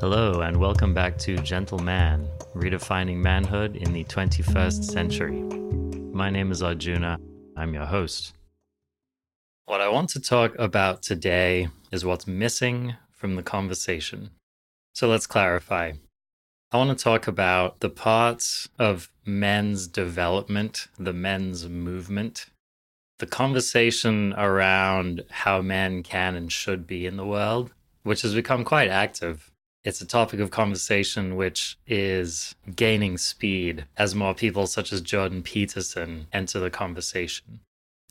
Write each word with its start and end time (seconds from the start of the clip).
Hello, 0.00 0.40
and 0.40 0.56
welcome 0.56 0.94
back 0.94 1.18
to 1.18 1.36
Gentle 1.36 1.78
Man, 1.78 2.26
redefining 2.54 3.18
manhood 3.18 3.76
in 3.76 3.92
the 3.92 4.02
21st 4.04 4.82
century. 4.82 5.42
My 6.10 6.30
name 6.30 6.50
is 6.50 6.62
Arjuna. 6.62 7.18
I'm 7.54 7.74
your 7.74 7.84
host. 7.84 8.32
What 9.66 9.82
I 9.82 9.90
want 9.90 10.08
to 10.10 10.20
talk 10.20 10.58
about 10.58 11.02
today 11.02 11.68
is 11.92 12.02
what's 12.02 12.26
missing 12.26 12.94
from 13.12 13.36
the 13.36 13.42
conversation. 13.42 14.30
So 14.94 15.06
let's 15.06 15.26
clarify. 15.26 15.92
I 16.72 16.76
want 16.78 16.96
to 16.96 17.04
talk 17.04 17.28
about 17.28 17.80
the 17.80 17.90
parts 17.90 18.70
of 18.78 19.10
men's 19.26 19.86
development, 19.86 20.88
the 20.98 21.12
men's 21.12 21.68
movement, 21.68 22.46
the 23.18 23.26
conversation 23.26 24.32
around 24.38 25.26
how 25.28 25.60
men 25.60 26.02
can 26.02 26.36
and 26.36 26.50
should 26.50 26.86
be 26.86 27.04
in 27.04 27.18
the 27.18 27.26
world, 27.26 27.74
which 28.02 28.22
has 28.22 28.34
become 28.34 28.64
quite 28.64 28.88
active 28.88 29.49
it's 29.84 30.00
a 30.00 30.06
topic 30.06 30.40
of 30.40 30.50
conversation 30.50 31.36
which 31.36 31.78
is 31.86 32.54
gaining 32.76 33.16
speed 33.16 33.86
as 33.96 34.14
more 34.14 34.34
people 34.34 34.66
such 34.66 34.92
as 34.92 35.00
Jordan 35.00 35.42
Peterson 35.42 36.26
enter 36.32 36.58
the 36.58 36.70
conversation. 36.70 37.60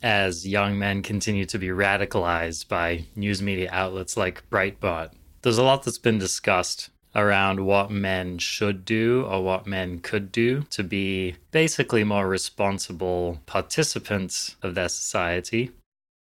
As 0.02 0.48
young 0.48 0.78
men 0.78 1.02
continue 1.02 1.44
to 1.46 1.58
be 1.58 1.68
radicalized 1.68 2.68
by 2.68 3.04
news 3.14 3.42
media 3.42 3.68
outlets 3.70 4.16
like 4.16 4.48
Breitbart, 4.50 5.10
there's 5.42 5.58
a 5.58 5.62
lot 5.62 5.82
that's 5.84 5.98
been 5.98 6.18
discussed 6.18 6.90
around 7.14 7.66
what 7.66 7.90
men 7.90 8.38
should 8.38 8.84
do 8.84 9.26
or 9.28 9.42
what 9.42 9.66
men 9.66 9.98
could 10.00 10.30
do 10.30 10.62
to 10.70 10.82
be 10.82 11.34
basically 11.50 12.04
more 12.04 12.28
responsible 12.28 13.40
participants 13.46 14.56
of 14.62 14.74
their 14.74 14.88
society 14.88 15.70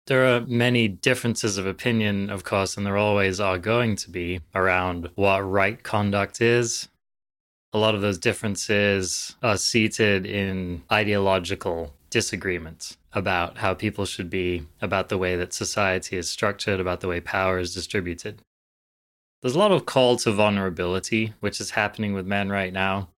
there 0.07 0.25
are 0.25 0.41
many 0.41 0.87
differences 0.87 1.57
of 1.57 1.65
opinion, 1.65 2.29
of 2.29 2.43
course, 2.43 2.75
and 2.75 2.85
there 2.85 2.97
always 2.97 3.39
are 3.39 3.57
going 3.57 3.95
to 3.95 4.09
be 4.09 4.41
around 4.53 5.09
what 5.15 5.39
right 5.39 5.81
conduct 5.81 6.41
is. 6.41 6.89
A 7.71 7.77
lot 7.77 7.95
of 7.95 8.01
those 8.01 8.17
differences 8.17 9.35
are 9.41 9.57
seated 9.57 10.25
in 10.25 10.83
ideological 10.91 11.93
disagreements 12.09 12.97
about 13.13 13.57
how 13.59 13.73
people 13.73 14.05
should 14.05 14.29
be, 14.29 14.67
about 14.81 15.09
the 15.09 15.17
way 15.17 15.35
that 15.35 15.53
society 15.53 16.17
is 16.17 16.29
structured, 16.29 16.79
about 16.79 16.99
the 16.99 17.07
way 17.07 17.19
power 17.19 17.57
is 17.57 17.73
distributed. 17.73 18.41
There's 19.41 19.55
a 19.55 19.59
lot 19.59 19.71
of 19.71 19.85
call 19.85 20.17
to 20.17 20.31
vulnerability, 20.31 21.33
which 21.39 21.59
is 21.59 21.71
happening 21.71 22.13
with 22.13 22.27
men 22.27 22.49
right 22.49 22.71
now. 22.71 23.09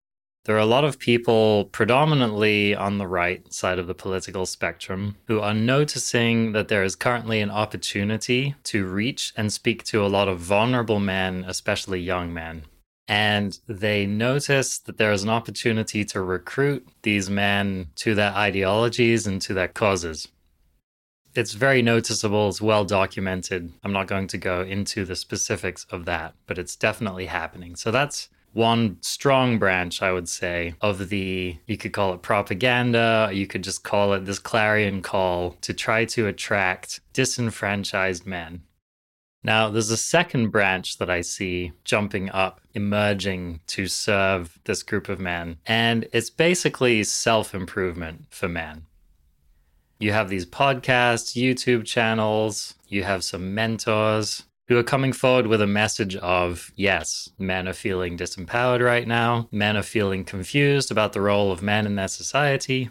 There 0.45 0.55
are 0.55 0.59
a 0.59 0.65
lot 0.65 0.83
of 0.83 0.99
people, 0.99 1.65
predominantly 1.71 2.75
on 2.75 2.99
the 2.99 3.07
right 3.07 3.51
side 3.51 3.79
of 3.79 3.87
the 3.87 3.95
political 3.95 4.45
spectrum, 4.45 5.17
who 5.25 5.39
are 5.39 5.55
noticing 5.55 6.51
that 6.51 6.67
there 6.67 6.83
is 6.83 6.95
currently 6.95 7.41
an 7.41 7.49
opportunity 7.49 8.53
to 8.65 8.85
reach 8.85 9.33
and 9.35 9.51
speak 9.51 9.83
to 9.85 10.05
a 10.05 10.07
lot 10.07 10.27
of 10.27 10.37
vulnerable 10.39 10.99
men, 10.99 11.43
especially 11.47 11.99
young 11.99 12.31
men. 12.31 12.65
And 13.07 13.59
they 13.67 14.05
notice 14.05 14.77
that 14.77 14.97
there 14.97 15.11
is 15.11 15.23
an 15.23 15.29
opportunity 15.29 16.05
to 16.05 16.21
recruit 16.21 16.87
these 17.01 17.27
men 17.27 17.87
to 17.95 18.13
their 18.13 18.31
ideologies 18.31 19.25
and 19.25 19.41
to 19.41 19.53
their 19.55 19.67
causes. 19.67 20.27
It's 21.33 21.53
very 21.53 21.81
noticeable, 21.81 22.49
it's 22.49 22.61
well 22.61 22.85
documented. 22.85 23.73
I'm 23.83 23.93
not 23.93 24.07
going 24.07 24.27
to 24.27 24.37
go 24.37 24.61
into 24.61 25.05
the 25.05 25.15
specifics 25.15 25.87
of 25.89 26.05
that, 26.05 26.35
but 26.45 26.59
it's 26.59 26.75
definitely 26.75 27.25
happening. 27.25 27.75
So 27.75 27.89
that's 27.89 28.29
one 28.55 28.97
strong 29.01 29.59
branch, 29.59 30.01
I 30.01 30.13
would 30.13 30.29
say, 30.29 30.75
of 30.79 31.09
the, 31.09 31.57
you 31.67 31.77
could 31.77 31.91
call 31.91 32.13
it 32.13 32.21
propaganda, 32.21 33.29
you 33.33 33.47
could 33.47 33.65
just 33.65 33.83
call 33.83 34.13
it 34.13 34.23
this 34.23 34.39
clarion 34.39 35.01
call 35.01 35.57
to 35.59 35.73
try 35.73 36.05
to 36.05 36.27
attract 36.27 37.01
disenfranchised 37.11 38.25
men. 38.25 38.63
Now, 39.43 39.69
there's 39.69 39.89
a 39.89 39.97
second 39.97 40.51
branch 40.51 40.99
that 40.99 41.09
I 41.09 41.19
see 41.19 41.73
jumping 41.83 42.29
up, 42.29 42.61
emerging 42.73 43.59
to 43.67 43.87
serve 43.87 44.57
this 44.63 44.83
group 44.83 45.09
of 45.09 45.19
men, 45.19 45.57
and 45.65 46.07
it's 46.13 46.29
basically 46.29 47.03
self 47.03 47.53
improvement 47.53 48.25
for 48.29 48.47
men. 48.47 48.85
You 49.99 50.13
have 50.13 50.29
these 50.29 50.45
podcasts, 50.45 51.35
YouTube 51.35 51.85
channels, 51.85 52.75
you 52.87 53.03
have 53.03 53.25
some 53.25 53.53
mentors, 53.53 54.43
who 54.67 54.77
are 54.77 54.83
coming 54.83 55.13
forward 55.13 55.47
with 55.47 55.61
a 55.61 55.67
message 55.67 56.15
of 56.17 56.71
yes, 56.75 57.29
men 57.37 57.67
are 57.67 57.73
feeling 57.73 58.17
disempowered 58.17 58.83
right 58.83 59.07
now. 59.07 59.47
Men 59.51 59.77
are 59.77 59.83
feeling 59.83 60.23
confused 60.23 60.91
about 60.91 61.13
the 61.13 61.21
role 61.21 61.51
of 61.51 61.61
men 61.61 61.85
in 61.85 61.95
their 61.95 62.07
society. 62.07 62.89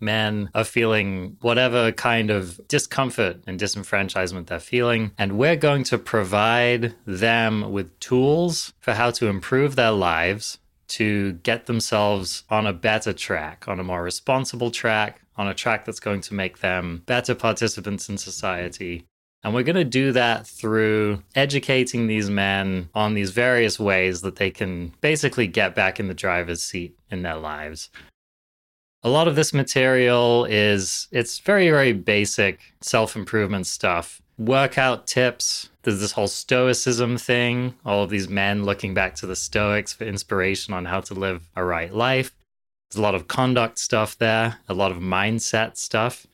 Men 0.00 0.50
are 0.54 0.64
feeling 0.64 1.36
whatever 1.40 1.92
kind 1.92 2.30
of 2.30 2.60
discomfort 2.66 3.42
and 3.46 3.60
disenfranchisement 3.60 4.48
they're 4.48 4.58
feeling. 4.58 5.12
And 5.16 5.38
we're 5.38 5.56
going 5.56 5.84
to 5.84 5.98
provide 5.98 6.94
them 7.06 7.70
with 7.70 7.98
tools 8.00 8.72
for 8.80 8.94
how 8.94 9.12
to 9.12 9.28
improve 9.28 9.76
their 9.76 9.92
lives 9.92 10.58
to 10.86 11.32
get 11.34 11.66
themselves 11.66 12.42
on 12.50 12.66
a 12.66 12.72
better 12.72 13.12
track, 13.12 13.66
on 13.68 13.80
a 13.80 13.84
more 13.84 14.02
responsible 14.02 14.70
track, 14.70 15.20
on 15.36 15.48
a 15.48 15.54
track 15.54 15.84
that's 15.84 16.00
going 16.00 16.20
to 16.22 16.34
make 16.34 16.58
them 16.58 17.02
better 17.06 17.34
participants 17.34 18.08
in 18.08 18.18
society 18.18 19.06
and 19.44 19.52
we're 19.52 19.62
going 19.62 19.76
to 19.76 19.84
do 19.84 20.10
that 20.12 20.46
through 20.46 21.22
educating 21.34 22.06
these 22.06 22.30
men 22.30 22.88
on 22.94 23.12
these 23.12 23.30
various 23.30 23.78
ways 23.78 24.22
that 24.22 24.36
they 24.36 24.50
can 24.50 24.94
basically 25.02 25.46
get 25.46 25.74
back 25.74 26.00
in 26.00 26.08
the 26.08 26.14
driver's 26.14 26.62
seat 26.62 26.96
in 27.10 27.22
their 27.22 27.36
lives. 27.36 27.90
A 29.02 29.10
lot 29.10 29.28
of 29.28 29.36
this 29.36 29.52
material 29.52 30.46
is 30.46 31.08
it's 31.12 31.38
very 31.38 31.68
very 31.68 31.92
basic 31.92 32.60
self-improvement 32.80 33.66
stuff. 33.66 34.22
Workout 34.38 35.06
tips, 35.06 35.68
there's 35.82 36.00
this 36.00 36.12
whole 36.12 36.26
stoicism 36.26 37.18
thing, 37.18 37.74
all 37.84 38.02
of 38.02 38.10
these 38.10 38.28
men 38.28 38.64
looking 38.64 38.94
back 38.94 39.14
to 39.16 39.26
the 39.26 39.36
stoics 39.36 39.92
for 39.92 40.04
inspiration 40.04 40.72
on 40.72 40.86
how 40.86 41.00
to 41.02 41.12
live 41.12 41.50
a 41.54 41.62
right 41.62 41.92
life. 41.92 42.34
There's 42.90 42.98
a 42.98 43.02
lot 43.02 43.14
of 43.14 43.28
conduct 43.28 43.78
stuff 43.78 44.16
there, 44.16 44.56
a 44.70 44.74
lot 44.74 44.90
of 44.90 44.98
mindset 44.98 45.76
stuff. 45.76 46.26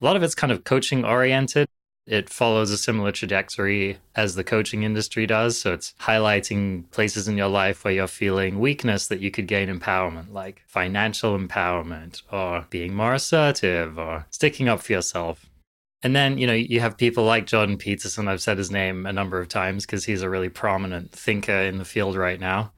A 0.00 0.04
lot 0.04 0.16
of 0.16 0.22
it's 0.22 0.34
kind 0.34 0.52
of 0.52 0.64
coaching 0.64 1.04
oriented 1.04 1.68
it 2.06 2.28
follows 2.30 2.70
a 2.70 2.78
similar 2.78 3.10
trajectory 3.12 3.98
as 4.14 4.34
the 4.34 4.44
coaching 4.44 4.84
industry 4.84 5.26
does. 5.26 5.58
So 5.58 5.72
it's 5.72 5.94
highlighting 6.00 6.90
places 6.90 7.26
in 7.26 7.36
your 7.36 7.48
life 7.48 7.84
where 7.84 7.94
you're 7.94 8.06
feeling 8.06 8.60
weakness 8.60 9.08
that 9.08 9.20
you 9.20 9.30
could 9.30 9.46
gain 9.46 9.68
empowerment, 9.68 10.32
like 10.32 10.62
financial 10.66 11.36
empowerment 11.36 12.22
or 12.30 12.66
being 12.70 12.94
more 12.94 13.14
assertive 13.14 13.98
or 13.98 14.26
sticking 14.30 14.68
up 14.68 14.80
for 14.80 14.92
yourself. 14.92 15.46
And 16.02 16.14
then, 16.14 16.38
you 16.38 16.46
know, 16.46 16.52
you 16.52 16.80
have 16.80 16.96
people 16.96 17.24
like 17.24 17.46
Jordan 17.46 17.78
Peterson. 17.78 18.28
I've 18.28 18.42
said 18.42 18.58
his 18.58 18.70
name 18.70 19.06
a 19.06 19.12
number 19.12 19.40
of 19.40 19.48
times 19.48 19.84
because 19.84 20.04
he's 20.04 20.22
a 20.22 20.30
really 20.30 20.50
prominent 20.50 21.10
thinker 21.10 21.52
in 21.52 21.78
the 21.78 21.84
field 21.84 22.14
right 22.14 22.38
now 22.38 22.72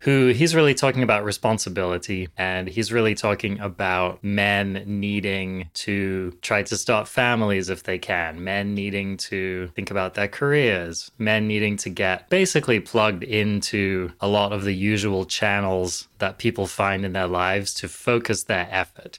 who 0.00 0.28
he's 0.28 0.54
really 0.54 0.74
talking 0.74 1.02
about 1.02 1.24
responsibility 1.24 2.28
and 2.36 2.68
he's 2.68 2.92
really 2.92 3.14
talking 3.14 3.60
about 3.60 4.22
men 4.24 4.82
needing 4.86 5.68
to 5.74 6.36
try 6.42 6.62
to 6.62 6.76
start 6.76 7.06
families 7.06 7.68
if 7.68 7.82
they 7.82 7.98
can, 7.98 8.42
men 8.42 8.74
needing 8.74 9.16
to 9.16 9.68
think 9.74 9.90
about 9.90 10.14
their 10.14 10.28
careers, 10.28 11.10
men 11.18 11.46
needing 11.46 11.76
to 11.76 11.90
get 11.90 12.28
basically 12.30 12.80
plugged 12.80 13.22
into 13.22 14.10
a 14.20 14.28
lot 14.28 14.52
of 14.52 14.64
the 14.64 14.74
usual 14.74 15.24
channels 15.24 16.08
that 16.18 16.38
people 16.38 16.66
find 16.66 17.04
in 17.04 17.12
their 17.12 17.26
lives 17.26 17.74
to 17.74 17.88
focus 17.88 18.44
their 18.44 18.68
effort. 18.70 19.18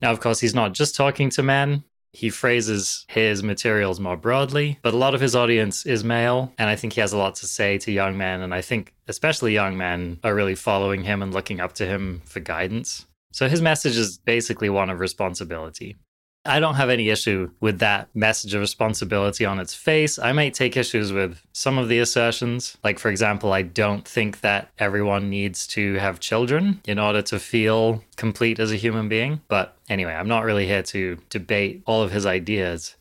Now, 0.00 0.12
of 0.12 0.20
course, 0.20 0.40
he's 0.40 0.54
not 0.54 0.74
just 0.74 0.94
talking 0.94 1.28
to 1.30 1.42
men. 1.42 1.84
He 2.12 2.30
phrases 2.30 3.04
his 3.08 3.42
materials 3.42 4.00
more 4.00 4.16
broadly, 4.16 4.78
but 4.82 4.94
a 4.94 4.96
lot 4.96 5.14
of 5.14 5.20
his 5.20 5.36
audience 5.36 5.84
is 5.86 6.02
male, 6.02 6.52
and 6.58 6.68
I 6.70 6.76
think 6.76 6.94
he 6.94 7.00
has 7.00 7.12
a 7.12 7.18
lot 7.18 7.34
to 7.36 7.46
say 7.46 7.78
to 7.78 7.92
young 7.92 8.16
men. 8.16 8.40
And 8.40 8.54
I 8.54 8.62
think, 8.62 8.94
especially 9.06 9.52
young 9.52 9.76
men, 9.76 10.18
are 10.24 10.34
really 10.34 10.54
following 10.54 11.02
him 11.02 11.22
and 11.22 11.32
looking 11.32 11.60
up 11.60 11.74
to 11.74 11.86
him 11.86 12.22
for 12.24 12.40
guidance. 12.40 13.06
So 13.32 13.48
his 13.48 13.60
message 13.60 13.96
is 13.96 14.18
basically 14.18 14.70
one 14.70 14.90
of 14.90 15.00
responsibility. 15.00 15.96
I 16.44 16.60
don't 16.60 16.76
have 16.76 16.88
any 16.88 17.10
issue 17.10 17.50
with 17.60 17.78
that 17.80 18.08
message 18.14 18.54
of 18.54 18.60
responsibility 18.60 19.44
on 19.44 19.58
its 19.58 19.74
face. 19.74 20.18
I 20.18 20.32
might 20.32 20.54
take 20.54 20.76
issues 20.76 21.12
with 21.12 21.42
some 21.52 21.76
of 21.76 21.88
the 21.88 21.98
assertions. 21.98 22.78
Like, 22.82 22.98
for 22.98 23.10
example, 23.10 23.52
I 23.52 23.62
don't 23.62 24.06
think 24.06 24.40
that 24.40 24.70
everyone 24.78 25.28
needs 25.28 25.66
to 25.68 25.94
have 25.94 26.20
children 26.20 26.80
in 26.86 26.98
order 26.98 27.20
to 27.22 27.38
feel 27.38 28.02
complete 28.16 28.58
as 28.60 28.72
a 28.72 28.76
human 28.76 29.08
being. 29.08 29.42
But 29.48 29.76
anyway, 29.90 30.14
I'm 30.14 30.28
not 30.28 30.44
really 30.44 30.66
here 30.66 30.82
to 30.84 31.18
debate 31.28 31.82
all 31.86 32.02
of 32.02 32.12
his 32.12 32.24
ideas. 32.24 32.96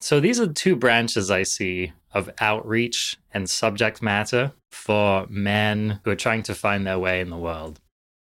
So, 0.00 0.20
these 0.20 0.40
are 0.40 0.46
the 0.46 0.54
two 0.54 0.76
branches 0.76 1.30
I 1.30 1.42
see 1.42 1.92
of 2.14 2.30
outreach 2.40 3.18
and 3.32 3.50
subject 3.50 4.00
matter 4.00 4.52
for 4.70 5.26
men 5.28 6.00
who 6.04 6.10
are 6.10 6.16
trying 6.16 6.42
to 6.44 6.54
find 6.54 6.86
their 6.86 6.98
way 6.98 7.20
in 7.20 7.30
the 7.30 7.36
world. 7.36 7.80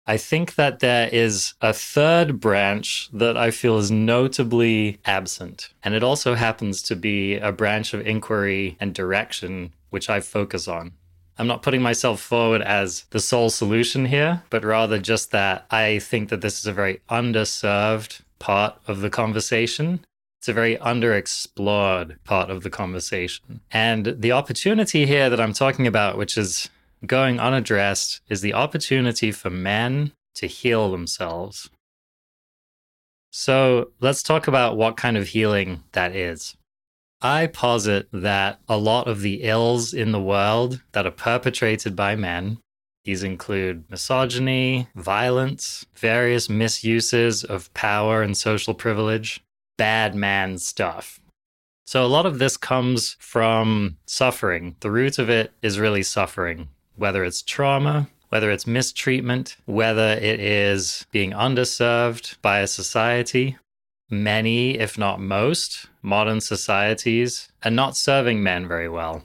I 0.08 0.16
think 0.16 0.54
that 0.54 0.78
there 0.78 1.08
is 1.08 1.54
a 1.60 1.72
third 1.72 2.38
branch 2.38 3.08
that 3.12 3.36
I 3.36 3.50
feel 3.50 3.76
is 3.78 3.90
notably 3.90 4.98
absent. 5.04 5.70
And 5.82 5.94
it 5.94 6.04
also 6.04 6.34
happens 6.34 6.80
to 6.82 6.94
be 6.94 7.36
a 7.36 7.50
branch 7.50 7.92
of 7.92 8.06
inquiry 8.06 8.76
and 8.78 8.94
direction 8.94 9.72
which 9.90 10.08
I 10.08 10.20
focus 10.20 10.68
on. 10.68 10.92
I'm 11.38 11.46
not 11.46 11.62
putting 11.62 11.82
myself 11.82 12.20
forward 12.20 12.62
as 12.62 13.04
the 13.10 13.20
sole 13.20 13.50
solution 13.50 14.06
here, 14.06 14.42
but 14.48 14.64
rather 14.64 14.98
just 14.98 15.32
that 15.32 15.66
I 15.70 15.98
think 15.98 16.28
that 16.30 16.40
this 16.40 16.58
is 16.58 16.66
a 16.66 16.72
very 16.72 17.00
underserved 17.10 18.20
part 18.38 18.78
of 18.86 19.00
the 19.00 19.10
conversation. 19.10 20.04
It's 20.40 20.48
a 20.48 20.52
very 20.52 20.76
underexplored 20.76 22.16
part 22.24 22.48
of 22.48 22.62
the 22.62 22.70
conversation. 22.70 23.60
And 23.70 24.16
the 24.18 24.32
opportunity 24.32 25.04
here 25.04 25.28
that 25.28 25.40
I'm 25.40 25.52
talking 25.52 25.86
about, 25.86 26.16
which 26.16 26.38
is 26.38 26.70
going 27.06 27.40
unaddressed, 27.40 28.20
is 28.28 28.40
the 28.40 28.54
opportunity 28.54 29.32
for 29.32 29.50
men 29.50 30.12
to 30.34 30.46
heal 30.46 30.90
themselves. 30.90 31.70
So 33.30 33.90
let's 34.00 34.22
talk 34.22 34.48
about 34.48 34.76
what 34.76 34.96
kind 34.96 35.16
of 35.16 35.28
healing 35.28 35.82
that 35.92 36.14
is. 36.14 36.56
I 37.20 37.46
posit 37.46 38.08
that 38.12 38.60
a 38.68 38.76
lot 38.76 39.08
of 39.08 39.20
the 39.20 39.42
ills 39.42 39.94
in 39.94 40.12
the 40.12 40.20
world 40.20 40.82
that 40.92 41.06
are 41.06 41.10
perpetrated 41.10 41.96
by 41.96 42.14
men, 42.14 42.58
these 43.04 43.22
include 43.22 43.84
misogyny, 43.90 44.88
violence, 44.94 45.86
various 45.94 46.50
misuses 46.50 47.44
of 47.44 47.72
power 47.72 48.20
and 48.20 48.36
social 48.36 48.74
privilege, 48.74 49.42
bad 49.78 50.14
man 50.14 50.58
stuff. 50.58 51.20
So 51.86 52.04
a 52.04 52.08
lot 52.08 52.26
of 52.26 52.38
this 52.40 52.56
comes 52.56 53.16
from 53.20 53.96
suffering. 54.06 54.74
The 54.80 54.90
root 54.90 55.18
of 55.18 55.30
it 55.30 55.52
is 55.62 55.78
really 55.78 56.02
suffering, 56.02 56.68
whether 56.96 57.24
it's 57.24 57.42
trauma, 57.42 58.08
whether 58.28 58.50
it's 58.50 58.66
mistreatment, 58.66 59.56
whether 59.66 60.08
it 60.08 60.40
is 60.40 61.06
being 61.12 61.32
underserved 61.32 62.36
by 62.42 62.60
a 62.60 62.66
society. 62.66 63.56
Many, 64.08 64.78
if 64.78 64.96
not 64.96 65.20
most, 65.20 65.86
modern 66.02 66.40
societies 66.40 67.48
are 67.64 67.70
not 67.70 67.96
serving 67.96 68.42
men 68.42 68.68
very 68.68 68.88
well. 68.88 69.24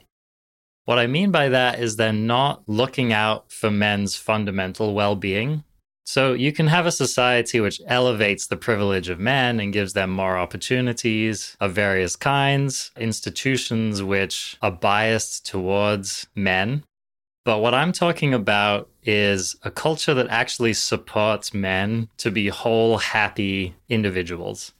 What 0.84 0.98
I 0.98 1.06
mean 1.06 1.30
by 1.30 1.48
that 1.48 1.78
is 1.78 1.96
they're 1.96 2.12
not 2.12 2.62
looking 2.66 3.12
out 3.12 3.52
for 3.52 3.70
men's 3.70 4.16
fundamental 4.16 4.94
well 4.94 5.14
being. 5.14 5.62
So 6.04 6.32
you 6.32 6.52
can 6.52 6.66
have 6.66 6.84
a 6.84 6.92
society 6.92 7.60
which 7.60 7.80
elevates 7.86 8.48
the 8.48 8.56
privilege 8.56 9.08
of 9.08 9.20
men 9.20 9.60
and 9.60 9.72
gives 9.72 9.92
them 9.92 10.10
more 10.10 10.36
opportunities 10.36 11.56
of 11.60 11.72
various 11.72 12.16
kinds, 12.16 12.90
institutions 12.96 14.02
which 14.02 14.56
are 14.60 14.72
biased 14.72 15.46
towards 15.46 16.26
men. 16.34 16.82
But 17.44 17.58
what 17.58 17.74
I'm 17.74 17.92
talking 17.92 18.32
about 18.32 18.88
is 19.02 19.56
a 19.62 19.70
culture 19.70 20.14
that 20.14 20.28
actually 20.28 20.74
supports 20.74 21.52
men 21.52 22.08
to 22.18 22.30
be 22.30 22.48
whole, 22.48 22.98
happy 22.98 23.74
individuals. 23.88 24.72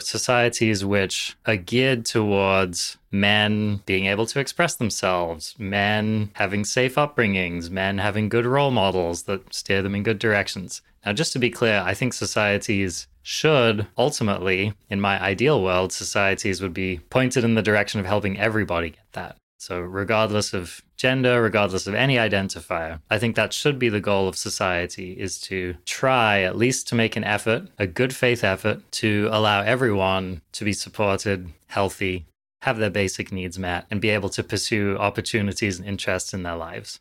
Societies 0.00 0.84
which 0.84 1.36
are 1.46 1.56
geared 1.56 2.04
towards 2.04 2.98
men 3.12 3.82
being 3.86 4.06
able 4.06 4.26
to 4.26 4.40
express 4.40 4.74
themselves, 4.74 5.54
men 5.58 6.30
having 6.34 6.64
safe 6.64 6.96
upbringings, 6.96 7.70
men 7.70 7.98
having 7.98 8.28
good 8.28 8.46
role 8.46 8.70
models 8.70 9.24
that 9.24 9.54
steer 9.54 9.82
them 9.82 9.94
in 9.94 10.02
good 10.02 10.18
directions. 10.18 10.82
Now, 11.04 11.12
just 11.12 11.32
to 11.34 11.38
be 11.38 11.50
clear, 11.50 11.82
I 11.84 11.94
think 11.94 12.12
societies 12.12 13.06
should 13.22 13.86
ultimately, 13.96 14.72
in 14.88 15.00
my 15.00 15.22
ideal 15.22 15.62
world, 15.62 15.92
societies 15.92 16.60
would 16.60 16.74
be 16.74 16.98
pointed 17.10 17.44
in 17.44 17.54
the 17.54 17.62
direction 17.62 18.00
of 18.00 18.06
helping 18.06 18.38
everybody 18.38 18.90
get 18.90 19.12
that. 19.12 19.36
So, 19.60 19.78
regardless 19.78 20.54
of 20.54 20.80
gender, 20.96 21.42
regardless 21.42 21.86
of 21.86 21.94
any 21.94 22.16
identifier, 22.16 23.02
I 23.10 23.18
think 23.18 23.36
that 23.36 23.52
should 23.52 23.78
be 23.78 23.90
the 23.90 24.00
goal 24.00 24.26
of 24.26 24.34
society 24.34 25.12
is 25.12 25.38
to 25.42 25.76
try 25.84 26.40
at 26.40 26.56
least 26.56 26.88
to 26.88 26.94
make 26.94 27.14
an 27.14 27.24
effort, 27.24 27.68
a 27.78 27.86
good 27.86 28.16
faith 28.16 28.42
effort, 28.42 28.90
to 28.92 29.28
allow 29.30 29.60
everyone 29.60 30.40
to 30.52 30.64
be 30.64 30.72
supported, 30.72 31.50
healthy, 31.66 32.24
have 32.62 32.78
their 32.78 32.88
basic 32.88 33.32
needs 33.32 33.58
met, 33.58 33.84
and 33.90 34.00
be 34.00 34.08
able 34.08 34.30
to 34.30 34.42
pursue 34.42 34.96
opportunities 34.96 35.78
and 35.78 35.86
interests 35.86 36.32
in 36.32 36.42
their 36.42 36.56
lives. 36.56 36.98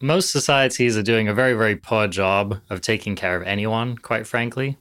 Most 0.00 0.32
societies 0.32 0.96
are 0.96 1.02
doing 1.04 1.28
a 1.28 1.34
very, 1.34 1.54
very 1.54 1.76
poor 1.76 2.08
job 2.08 2.60
of 2.70 2.80
taking 2.80 3.14
care 3.14 3.36
of 3.36 3.46
anyone, 3.46 3.96
quite 3.98 4.26
frankly. 4.26 4.78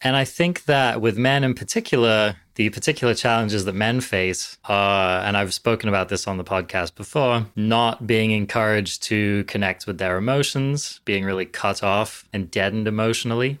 And 0.00 0.16
I 0.16 0.24
think 0.24 0.64
that 0.64 1.00
with 1.00 1.16
men 1.16 1.44
in 1.44 1.54
particular, 1.54 2.34
the 2.60 2.68
particular 2.68 3.14
challenges 3.14 3.64
that 3.64 3.74
men 3.74 4.02
face 4.02 4.58
are, 4.66 5.24
and 5.24 5.34
I've 5.34 5.54
spoken 5.54 5.88
about 5.88 6.10
this 6.10 6.28
on 6.28 6.36
the 6.36 6.44
podcast 6.44 6.94
before, 6.94 7.46
not 7.56 8.06
being 8.06 8.32
encouraged 8.32 9.02
to 9.04 9.44
connect 9.44 9.86
with 9.86 9.96
their 9.96 10.18
emotions, 10.18 11.00
being 11.06 11.24
really 11.24 11.46
cut 11.46 11.82
off 11.82 12.28
and 12.34 12.50
deadened 12.50 12.86
emotionally. 12.86 13.60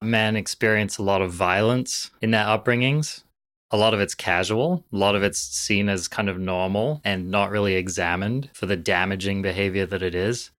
Men 0.00 0.36
experience 0.36 0.96
a 0.96 1.02
lot 1.02 1.20
of 1.20 1.30
violence 1.30 2.12
in 2.22 2.30
their 2.30 2.46
upbringings. 2.46 3.24
A 3.72 3.76
lot 3.76 3.92
of 3.92 4.00
it's 4.00 4.14
casual, 4.14 4.84
a 4.90 4.96
lot 4.96 5.14
of 5.14 5.22
it's 5.22 5.38
seen 5.38 5.90
as 5.90 6.08
kind 6.08 6.30
of 6.30 6.38
normal 6.38 7.02
and 7.04 7.30
not 7.30 7.50
really 7.50 7.74
examined 7.74 8.48
for 8.54 8.64
the 8.64 8.74
damaging 8.74 9.42
behavior 9.42 9.84
that 9.84 10.02
it 10.02 10.14
is. 10.14 10.50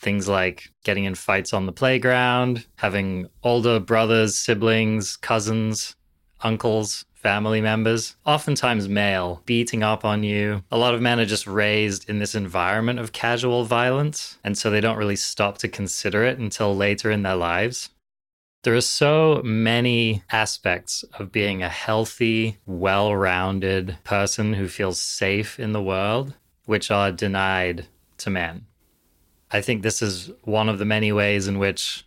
Things 0.00 0.26
like 0.26 0.72
getting 0.82 1.04
in 1.04 1.14
fights 1.14 1.52
on 1.52 1.66
the 1.66 1.72
playground, 1.72 2.66
having 2.78 3.28
older 3.44 3.78
brothers, 3.78 4.34
siblings, 4.34 5.16
cousins, 5.18 5.94
uncles, 6.44 7.04
family 7.22 7.60
members, 7.60 8.16
oftentimes 8.26 8.88
male, 8.88 9.42
beating 9.46 9.82
up 9.82 10.04
on 10.04 10.24
you. 10.24 10.62
A 10.70 10.76
lot 10.76 10.94
of 10.94 11.00
men 11.00 11.20
are 11.20 11.24
just 11.24 11.46
raised 11.46 12.10
in 12.10 12.18
this 12.18 12.34
environment 12.34 12.98
of 12.98 13.12
casual 13.12 13.64
violence, 13.64 14.38
and 14.42 14.58
so 14.58 14.70
they 14.70 14.80
don't 14.80 14.98
really 14.98 15.16
stop 15.16 15.58
to 15.58 15.68
consider 15.68 16.24
it 16.24 16.38
until 16.38 16.76
later 16.76 17.10
in 17.10 17.22
their 17.22 17.36
lives. 17.36 17.90
There 18.64 18.74
are 18.74 18.80
so 18.80 19.40
many 19.44 20.22
aspects 20.30 21.04
of 21.18 21.32
being 21.32 21.62
a 21.62 21.68
healthy, 21.68 22.58
well 22.66 23.14
rounded 23.14 23.96
person 24.04 24.54
who 24.54 24.68
feels 24.68 25.00
safe 25.00 25.58
in 25.58 25.72
the 25.72 25.82
world, 25.82 26.34
which 26.66 26.90
are 26.90 27.10
denied 27.10 27.86
to 28.18 28.30
men. 28.30 28.66
I 29.50 29.60
think 29.60 29.82
this 29.82 30.00
is 30.00 30.30
one 30.42 30.68
of 30.68 30.78
the 30.78 30.84
many 30.84 31.12
ways 31.12 31.46
in 31.46 31.58
which 31.58 32.04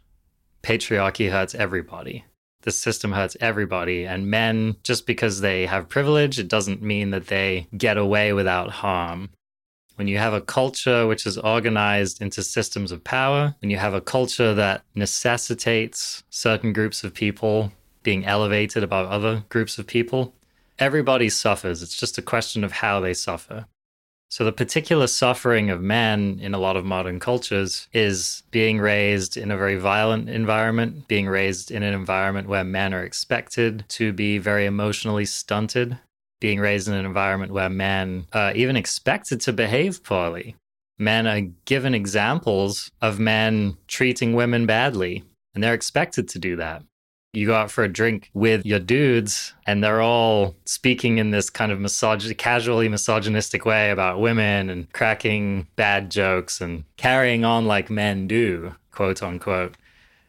patriarchy 0.64 1.30
hurts 1.30 1.54
everybody. 1.56 2.26
The 2.66 2.72
system 2.72 3.14
hurts 3.14 3.38
everybody. 3.40 4.06
And 4.06 4.28
men, 4.28 4.76
just 4.84 5.06
because 5.06 5.40
they 5.40 5.68
have 5.68 5.88
privilege, 5.88 6.38
it 6.40 6.48
doesn't 6.48 6.82
mean 6.82 7.12
that 7.12 7.28
they 7.28 7.68
get 7.78 7.98
away 7.98 8.34
without 8.34 8.70
harm. 8.70 9.30
When 9.96 10.08
you 10.10 10.18
have 10.18 10.34
a 10.34 10.42
culture 10.42 11.08
which 11.08 11.26
is 11.26 11.38
organized 11.38 12.22
into 12.22 12.44
systems 12.44 12.92
of 12.92 13.04
power, 13.04 13.56
when 13.62 13.70
you 13.70 13.78
have 13.78 13.94
a 13.94 14.02
culture 14.02 14.54
that 14.54 14.84
necessitates 14.94 16.24
certain 16.30 16.74
groups 16.74 17.04
of 17.04 17.14
people 17.14 17.72
being 18.04 18.26
elevated 18.26 18.84
above 18.84 19.10
other 19.10 19.46
groups 19.50 19.78
of 19.78 19.88
people, 19.88 20.34
everybody 20.78 21.30
suffers. 21.30 21.82
It's 21.82 21.96
just 21.96 22.18
a 22.18 22.22
question 22.22 22.64
of 22.64 22.74
how 22.74 23.00
they 23.00 23.14
suffer. 23.14 23.68
So, 24.36 24.44
the 24.44 24.52
particular 24.52 25.08
suffering 25.08 25.70
of 25.70 25.82
men 25.82 26.40
in 26.42 26.54
a 26.54 26.58
lot 26.58 26.76
of 26.76 26.84
modern 26.84 27.22
cultures 27.22 27.88
is 27.94 28.44
being 28.52 28.80
raised 28.80 29.38
in 29.38 29.50
a 29.50 29.56
very 29.56 29.78
violent 29.78 30.28
environment, 30.28 31.08
being 31.08 31.26
raised 31.26 31.72
in 31.72 31.84
an 31.84 31.94
environment 31.94 32.50
where 32.50 32.66
men 32.66 32.94
are 32.94 33.06
expected 33.06 33.86
to 33.88 34.12
be 34.12 34.38
very 34.38 34.66
emotionally 34.66 35.24
stunted, 35.24 35.98
being 36.42 36.60
raised 36.60 36.90
in 36.90 36.96
an 36.96 37.06
environment 37.06 37.54
where 37.54 37.70
men 37.70 38.26
are 38.34 38.52
even 38.52 38.76
expected 38.76 39.40
to 39.40 39.54
behave 39.54 40.04
poorly. 40.04 40.58
Men 41.00 41.28
are 41.28 41.48
given 41.64 41.96
examples 41.96 42.92
of 43.02 43.18
men 43.18 43.78
treating 43.88 44.34
women 44.34 44.66
badly, 44.66 45.24
and 45.54 45.64
they're 45.64 45.74
expected 45.74 46.28
to 46.28 46.40
do 46.40 46.58
that 46.58 46.84
you 47.36 47.48
go 47.48 47.56
out 47.56 47.72
for 47.72 47.84
a 47.84 47.90
drink 47.92 48.30
with 48.34 48.66
your 48.66 48.80
dudes 48.80 49.54
and 49.66 49.84
they're 49.84 50.02
all 50.02 50.56
speaking 50.66 51.18
in 51.18 51.32
this 51.32 51.50
kind 51.50 51.72
of 51.72 51.80
misog- 51.80 52.38
casually 52.38 52.90
misogynistic 52.90 53.66
way 53.66 53.92
about 53.92 54.20
women 54.20 54.70
and 54.70 54.92
cracking 54.94 55.68
bad 55.76 56.10
jokes 56.10 56.62
and 56.62 56.84
carrying 56.98 57.46
on 57.46 57.66
like 57.66 57.90
men 57.90 58.28
do, 58.28 58.76
quote 58.92 59.22
unquote. 59.22 59.76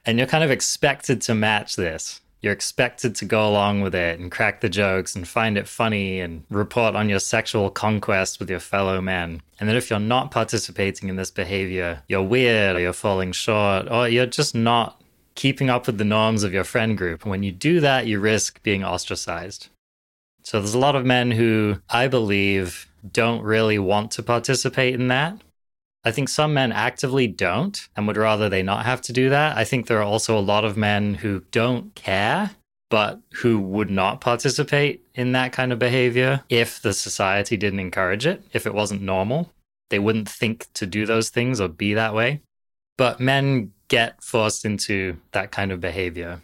And 0.05 0.19
you're 0.19 0.29
kind 0.29 0.45
of 0.45 0.51
expected 0.51 1.21
to 1.23 1.35
match 1.35 1.77
this. 1.77 2.21
You're 2.43 2.53
expected 2.53 3.17
to 3.17 3.25
go 3.25 3.49
along 3.49 3.81
with 3.81 3.95
it 3.95 4.21
and 4.21 4.31
crack 4.31 4.61
the 4.61 4.69
jokes 4.69 5.17
and 5.17 5.27
find 5.27 5.59
it 5.59 5.67
funny 5.67 6.21
and 6.21 6.45
report 6.49 6.95
on 6.95 7.09
your 7.09 7.19
sexual 7.19 7.71
conquest 7.71 8.39
with 8.39 8.49
your 8.49 8.61
fellow 8.61 9.01
men. 9.01 9.43
And 9.59 9.69
then 9.69 9.77
if 9.77 9.91
you're 9.91 9.99
not 9.99 10.31
participating 10.31 11.09
in 11.09 11.17
this 11.17 11.31
behavior, 11.31 12.03
you're 12.09 12.23
weird 12.23 12.77
or 12.77 12.81
you're 12.81 12.93
falling 12.93 13.33
short 13.33 13.91
or 13.91 14.09
you're 14.09 14.27
just 14.27 14.55
not 14.55 15.03
keeping 15.37 15.71
up 15.71 15.87
with 15.87 15.99
the 15.99 16.05
norms 16.05 16.43
of 16.43 16.53
your 16.53 16.65
friend 16.65 16.99
group. 16.99 17.25
When 17.25 17.45
you 17.45 17.53
do 17.53 17.79
that, 17.81 18.07
you 18.07 18.19
risk 18.19 18.61
being 18.65 18.83
ostracized. 18.83 19.69
So 20.43 20.59
there's 20.59 20.75
a 20.75 20.79
lot 20.79 20.97
of 20.97 21.05
men 21.05 21.31
who 21.31 21.81
I 21.89 22.09
believe 22.09 22.89
don't 23.13 23.43
really 23.43 23.79
want 23.79 24.11
to 24.13 24.23
participate 24.23 24.95
in 24.95 25.09
that. 25.09 25.41
I 26.05 26.13
think 26.13 26.29
some 26.29 26.55
men 26.55 26.71
actively 26.71 27.27
don't 27.27 27.89
and 27.97 28.07
would 28.07 28.17
rather 28.17 28.49
they 28.49 28.63
not 28.63 28.87
have 28.87 29.03
to 29.03 29.13
do 29.13 29.29
that. 29.31 29.57
I 29.57 29.65
think 29.65 29.87
there 29.87 29.99
are 29.99 30.05
also 30.05 30.39
a 30.39 30.41
lot 30.41 30.65
of 30.65 30.77
men 30.77 31.15
who 31.15 31.43
don't 31.51 31.95
care, 31.97 32.53
but 32.91 33.21
who 33.35 33.59
would 33.59 33.91
not 33.91 34.21
participate 34.21 35.05
in 35.17 35.33
that 35.33 35.53
kind 35.53 35.73
of 35.73 35.81
behavior 35.81 36.45
if 36.49 36.81
the 36.81 36.93
society 36.93 37.57
didn't 37.57 37.81
encourage 37.81 38.25
it, 38.25 38.45
if 38.53 38.67
it 38.67 38.75
wasn't 38.75 39.03
normal. 39.03 39.51
They 39.91 39.99
wouldn't 39.99 40.29
think 40.29 40.69
to 40.75 40.87
do 40.87 41.07
those 41.07 41.29
things 41.29 41.61
or 41.61 41.69
be 41.69 41.95
that 41.95 42.15
way. 42.15 42.41
But 42.97 43.19
men 43.19 43.73
get 43.89 44.23
forced 44.23 44.65
into 44.65 45.19
that 45.33 45.51
kind 45.51 45.73
of 45.73 45.81
behavior. 45.81 46.41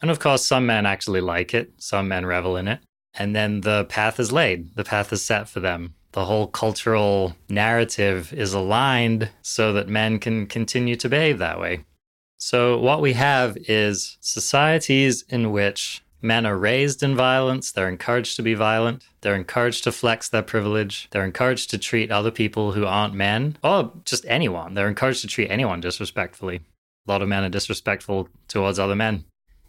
And 0.00 0.10
of 0.10 0.18
course, 0.18 0.44
some 0.44 0.66
men 0.66 0.86
actually 0.86 1.20
like 1.20 1.54
it, 1.54 1.72
some 1.78 2.08
men 2.08 2.26
revel 2.26 2.56
in 2.56 2.68
it. 2.68 2.80
And 3.14 3.36
then 3.36 3.60
the 3.60 3.84
path 3.84 4.18
is 4.18 4.32
laid, 4.32 4.74
the 4.74 4.84
path 4.84 5.12
is 5.12 5.22
set 5.22 5.48
for 5.48 5.60
them. 5.60 5.94
The 6.12 6.24
whole 6.24 6.46
cultural 6.46 7.36
narrative 7.48 8.32
is 8.32 8.52
aligned 8.52 9.30
so 9.40 9.72
that 9.72 9.88
men 9.88 10.18
can 10.18 10.46
continue 10.46 10.96
to 10.96 11.08
behave 11.08 11.38
that 11.38 11.58
way. 11.58 11.84
So, 12.36 12.78
what 12.78 13.00
we 13.00 13.14
have 13.14 13.56
is 13.68 14.18
societies 14.20 15.24
in 15.28 15.52
which 15.52 16.02
Men 16.22 16.46
are 16.46 16.56
raised 16.56 17.02
in 17.02 17.16
violence. 17.16 17.72
They're 17.72 17.88
encouraged 17.88 18.36
to 18.36 18.42
be 18.42 18.54
violent. 18.54 19.04
They're 19.22 19.34
encouraged 19.34 19.82
to 19.84 19.92
flex 19.92 20.28
their 20.28 20.42
privilege. 20.42 21.08
They're 21.10 21.24
encouraged 21.24 21.68
to 21.70 21.78
treat 21.78 22.12
other 22.12 22.30
people 22.30 22.72
who 22.72 22.86
aren't 22.86 23.12
men 23.12 23.56
or 23.62 23.92
just 24.04 24.24
anyone. 24.28 24.74
They're 24.74 24.88
encouraged 24.88 25.22
to 25.22 25.26
treat 25.26 25.50
anyone 25.50 25.80
disrespectfully. 25.80 26.60
A 27.06 27.10
lot 27.10 27.22
of 27.22 27.28
men 27.28 27.44
are 27.44 27.48
disrespectful 27.48 28.28
towards 28.48 28.78
other 28.78 28.94
men, 28.94 29.24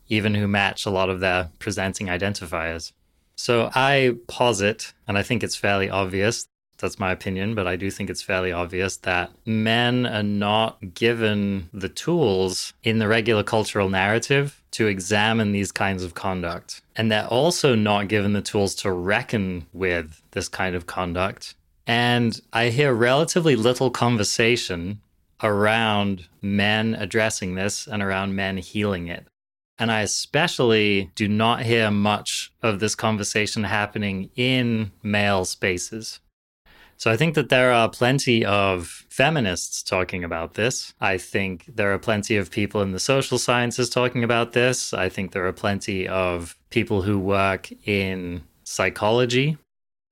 even 0.07 0.35
who 0.35 0.47
match 0.47 0.85
a 0.85 0.91
lot 0.91 1.09
of 1.09 1.19
their 1.19 1.49
presenting 1.59 2.07
identifiers. 2.07 2.91
So 3.35 3.71
I 3.73 4.15
posit, 4.27 4.93
and 5.07 5.17
I 5.17 5.23
think 5.23 5.43
it's 5.43 5.55
fairly 5.55 5.89
obvious, 5.89 6.47
that's 6.77 6.99
my 6.99 7.11
opinion, 7.11 7.55
but 7.55 7.65
I 7.65 7.75
do 7.75 7.89
think 7.89 8.09
it's 8.09 8.21
fairly 8.21 8.51
obvious 8.51 8.97
that 8.97 9.31
men 9.45 10.05
are 10.05 10.21
not 10.21 10.93
given 10.93 11.69
the 11.73 11.89
tools 11.89 12.73
in 12.83 12.99
the 12.99 13.07
regular 13.07 13.41
cultural 13.41 13.89
narrative 13.89 14.61
to 14.71 14.87
examine 14.87 15.51
these 15.53 15.71
kinds 15.71 16.03
of 16.03 16.13
conduct. 16.13 16.81
And 16.95 17.11
they're 17.11 17.27
also 17.27 17.73
not 17.73 18.09
given 18.09 18.33
the 18.33 18.41
tools 18.41 18.75
to 18.75 18.91
reckon 18.91 19.65
with 19.71 20.21
this 20.31 20.49
kind 20.49 20.75
of 20.75 20.85
conduct. 20.85 21.55
And 21.87 22.39
I 22.51 22.69
hear 22.69 22.93
relatively 22.93 23.55
little 23.55 23.89
conversation 23.89 25.01
around 25.43 26.27
men 26.41 26.95
addressing 26.95 27.55
this 27.55 27.85
and 27.85 28.01
around 28.01 28.35
men 28.35 28.57
healing 28.57 29.07
it. 29.07 29.27
And 29.77 29.91
I 29.91 30.01
especially 30.01 31.12
do 31.15 31.27
not 31.27 31.63
hear 31.63 31.91
much 31.91 32.53
of 32.62 32.79
this 32.79 32.95
conversation 32.95 33.65
happening 33.65 34.29
in 34.35 34.91
male 35.01 35.45
spaces. 35.45 36.19
So 36.95 37.12
I 37.12 37.17
think 37.17 37.35
that 37.35 37.50
there 37.50 37.71
are 37.73 37.89
plenty 37.89 38.45
of 38.45 39.05
feminists 39.09 39.83
talking 39.83 40.23
about 40.23 40.53
this. 40.53 40.93
I 41.01 41.17
think 41.17 41.65
there 41.75 41.91
are 41.91 42.00
plenty 42.00 42.38
of 42.38 42.51
people 42.51 42.81
in 42.81 42.91
the 42.91 43.00
social 43.00 43.38
sciences 43.38 43.89
talking 43.89 44.23
about 44.23 44.53
this. 44.53 44.93
I 44.93 45.09
think 45.09 45.31
there 45.31 45.45
are 45.45 45.53
plenty 45.53 46.07
of 46.07 46.55
people 46.69 47.01
who 47.01 47.19
work 47.19 47.69
in 47.85 48.43
psychology 48.63 49.57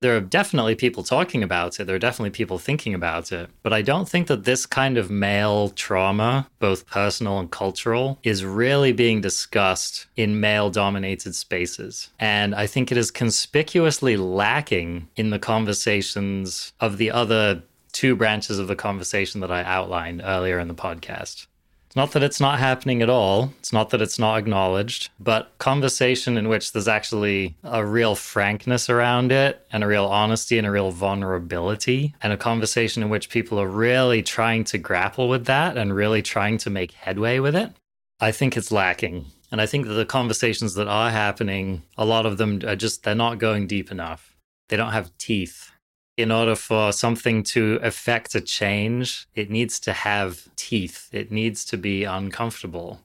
there 0.02 0.16
are 0.16 0.20
definitely 0.20 0.74
people 0.74 1.02
talking 1.02 1.42
about 1.42 1.80
it. 1.80 1.84
There 1.84 1.96
are 1.96 2.00
definitely 2.00 2.30
people 2.30 2.58
thinking 2.58 2.92
about 2.92 3.32
it. 3.32 3.48
But 3.62 3.72
I 3.72 3.82
don't 3.82 4.08
think 4.08 4.26
that 4.26 4.44
this 4.44 4.66
kind 4.66 4.98
of 4.98 5.10
male 5.10 5.70
trauma, 5.70 6.48
both 6.58 6.86
personal 6.86 7.38
and 7.38 7.50
cultural, 7.50 8.18
is 8.22 8.44
really 8.44 8.92
being 8.92 9.20
discussed 9.20 10.06
in 10.16 10.40
male 10.40 10.70
dominated 10.70 11.34
spaces. 11.34 12.10
And 12.18 12.54
I 12.54 12.66
think 12.66 12.92
it 12.92 12.98
is 12.98 13.10
conspicuously 13.10 14.16
lacking 14.16 15.08
in 15.16 15.30
the 15.30 15.38
conversations 15.38 16.72
of 16.80 16.98
the 16.98 17.10
other 17.10 17.62
two 17.92 18.16
branches 18.16 18.58
of 18.58 18.68
the 18.68 18.76
conversation 18.76 19.40
that 19.40 19.52
I 19.52 19.62
outlined 19.62 20.22
earlier 20.24 20.58
in 20.58 20.68
the 20.68 20.74
podcast. 20.74 21.46
It's 21.92 21.96
not 21.98 22.12
that 22.12 22.22
it's 22.22 22.40
not 22.40 22.58
happening 22.58 23.02
at 23.02 23.10
all. 23.10 23.52
It's 23.58 23.70
not 23.70 23.90
that 23.90 24.00
it's 24.00 24.18
not 24.18 24.38
acknowledged, 24.38 25.10
but 25.20 25.52
conversation 25.58 26.38
in 26.38 26.48
which 26.48 26.72
there's 26.72 26.88
actually 26.88 27.54
a 27.62 27.84
real 27.84 28.14
frankness 28.14 28.88
around 28.88 29.30
it 29.30 29.66
and 29.70 29.84
a 29.84 29.86
real 29.86 30.06
honesty 30.06 30.56
and 30.56 30.66
a 30.66 30.70
real 30.70 30.90
vulnerability, 30.90 32.14
and 32.22 32.32
a 32.32 32.38
conversation 32.38 33.02
in 33.02 33.10
which 33.10 33.28
people 33.28 33.60
are 33.60 33.68
really 33.68 34.22
trying 34.22 34.64
to 34.64 34.78
grapple 34.78 35.28
with 35.28 35.44
that 35.44 35.76
and 35.76 35.94
really 35.94 36.22
trying 36.22 36.56
to 36.56 36.70
make 36.70 36.92
headway 36.92 37.38
with 37.40 37.54
it. 37.54 37.70
I 38.18 38.32
think 38.32 38.56
it's 38.56 38.72
lacking. 38.72 39.26
And 39.50 39.60
I 39.60 39.66
think 39.66 39.86
that 39.86 39.92
the 39.92 40.06
conversations 40.06 40.72
that 40.76 40.88
are 40.88 41.10
happening, 41.10 41.82
a 41.98 42.06
lot 42.06 42.24
of 42.24 42.38
them 42.38 42.62
are 42.66 42.74
just, 42.74 43.02
they're 43.02 43.14
not 43.14 43.36
going 43.36 43.66
deep 43.66 43.92
enough. 43.92 44.34
They 44.70 44.78
don't 44.78 44.92
have 44.92 45.14
teeth 45.18 45.71
in 46.16 46.30
order 46.30 46.54
for 46.54 46.92
something 46.92 47.42
to 47.42 47.78
affect 47.82 48.34
a 48.34 48.40
change, 48.40 49.26
it 49.34 49.50
needs 49.50 49.80
to 49.80 49.92
have 49.92 50.48
teeth. 50.56 51.08
It 51.12 51.32
needs 51.32 51.64
to 51.66 51.76
be 51.76 52.04
uncomfortable. 52.04 53.00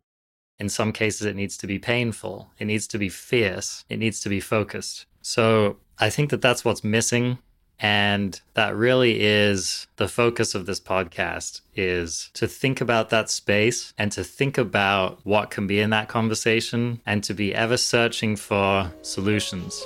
In 0.59 0.69
some 0.69 0.91
cases, 0.91 1.25
it 1.25 1.35
needs 1.35 1.55
to 1.57 1.67
be 1.67 1.79
painful. 1.79 2.49
It 2.59 2.65
needs 2.65 2.87
to 2.87 2.97
be 2.97 3.09
fierce. 3.09 3.85
It 3.89 3.97
needs 3.97 4.19
to 4.21 4.29
be 4.29 4.39
focused. 4.39 5.05
So 5.21 5.77
I 5.99 6.09
think 6.09 6.31
that 6.31 6.41
that's 6.41 6.65
what's 6.65 6.83
missing. 6.83 7.37
And 7.79 8.41
that 8.55 8.75
really 8.75 9.21
is 9.21 9.85
the 9.97 10.07
focus 10.07 10.55
of 10.55 10.65
this 10.65 10.79
podcast 10.79 11.61
is 11.75 12.31
to 12.33 12.47
think 12.47 12.81
about 12.81 13.11
that 13.11 13.29
space 13.29 13.93
and 13.99 14.11
to 14.13 14.23
think 14.23 14.57
about 14.57 15.19
what 15.23 15.51
can 15.51 15.67
be 15.67 15.79
in 15.79 15.91
that 15.91 16.07
conversation 16.07 17.01
and 17.05 17.23
to 17.23 17.35
be 17.35 17.53
ever 17.53 17.77
searching 17.77 18.35
for 18.35 18.91
solutions. 19.03 19.85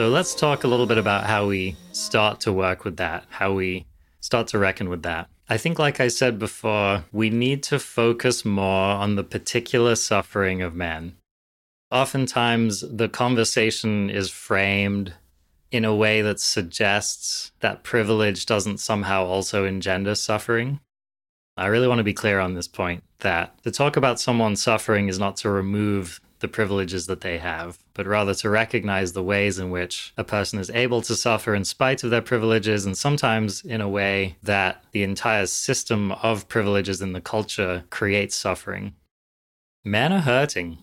So 0.00 0.08
let's 0.08 0.34
talk 0.34 0.64
a 0.64 0.66
little 0.66 0.86
bit 0.86 0.96
about 0.96 1.26
how 1.26 1.46
we 1.46 1.76
start 1.92 2.40
to 2.40 2.54
work 2.54 2.86
with 2.86 2.96
that, 2.96 3.26
how 3.28 3.52
we 3.52 3.84
start 4.20 4.46
to 4.46 4.58
reckon 4.58 4.88
with 4.88 5.02
that. 5.02 5.28
I 5.46 5.58
think, 5.58 5.78
like 5.78 6.00
I 6.00 6.08
said 6.08 6.38
before, 6.38 7.04
we 7.12 7.28
need 7.28 7.62
to 7.64 7.78
focus 7.78 8.42
more 8.42 8.92
on 8.92 9.16
the 9.16 9.22
particular 9.22 9.94
suffering 9.96 10.62
of 10.62 10.74
men. 10.74 11.16
Oftentimes, 11.90 12.80
the 12.80 13.10
conversation 13.10 14.08
is 14.08 14.30
framed 14.30 15.12
in 15.70 15.84
a 15.84 15.94
way 15.94 16.22
that 16.22 16.40
suggests 16.40 17.52
that 17.60 17.82
privilege 17.82 18.46
doesn't 18.46 18.78
somehow 18.78 19.26
also 19.26 19.66
engender 19.66 20.14
suffering. 20.14 20.80
I 21.58 21.66
really 21.66 21.88
want 21.88 21.98
to 21.98 22.04
be 22.04 22.14
clear 22.14 22.40
on 22.40 22.54
this 22.54 22.68
point 22.68 23.04
that 23.18 23.62
to 23.64 23.70
talk 23.70 23.98
about 23.98 24.18
someone 24.18 24.56
suffering 24.56 25.08
is 25.08 25.18
not 25.18 25.36
to 25.36 25.50
remove 25.50 26.22
the 26.40 26.48
privileges 26.48 27.06
that 27.06 27.20
they 27.20 27.38
have, 27.38 27.78
but 27.94 28.06
rather 28.06 28.34
to 28.34 28.50
recognize 28.50 29.12
the 29.12 29.22
ways 29.22 29.58
in 29.58 29.70
which 29.70 30.12
a 30.16 30.24
person 30.24 30.58
is 30.58 30.70
able 30.70 31.02
to 31.02 31.14
suffer 31.14 31.54
in 31.54 31.64
spite 31.64 32.02
of 32.02 32.10
their 32.10 32.22
privileges, 32.22 32.84
and 32.84 32.96
sometimes 32.96 33.62
in 33.62 33.80
a 33.80 33.88
way 33.88 34.36
that 34.42 34.82
the 34.92 35.02
entire 35.02 35.46
system 35.46 36.12
of 36.12 36.48
privileges 36.48 37.00
in 37.00 37.12
the 37.12 37.20
culture 37.20 37.84
creates 37.90 38.34
suffering. 38.34 38.94
Men 39.84 40.12
are 40.12 40.20
hurting. 40.20 40.78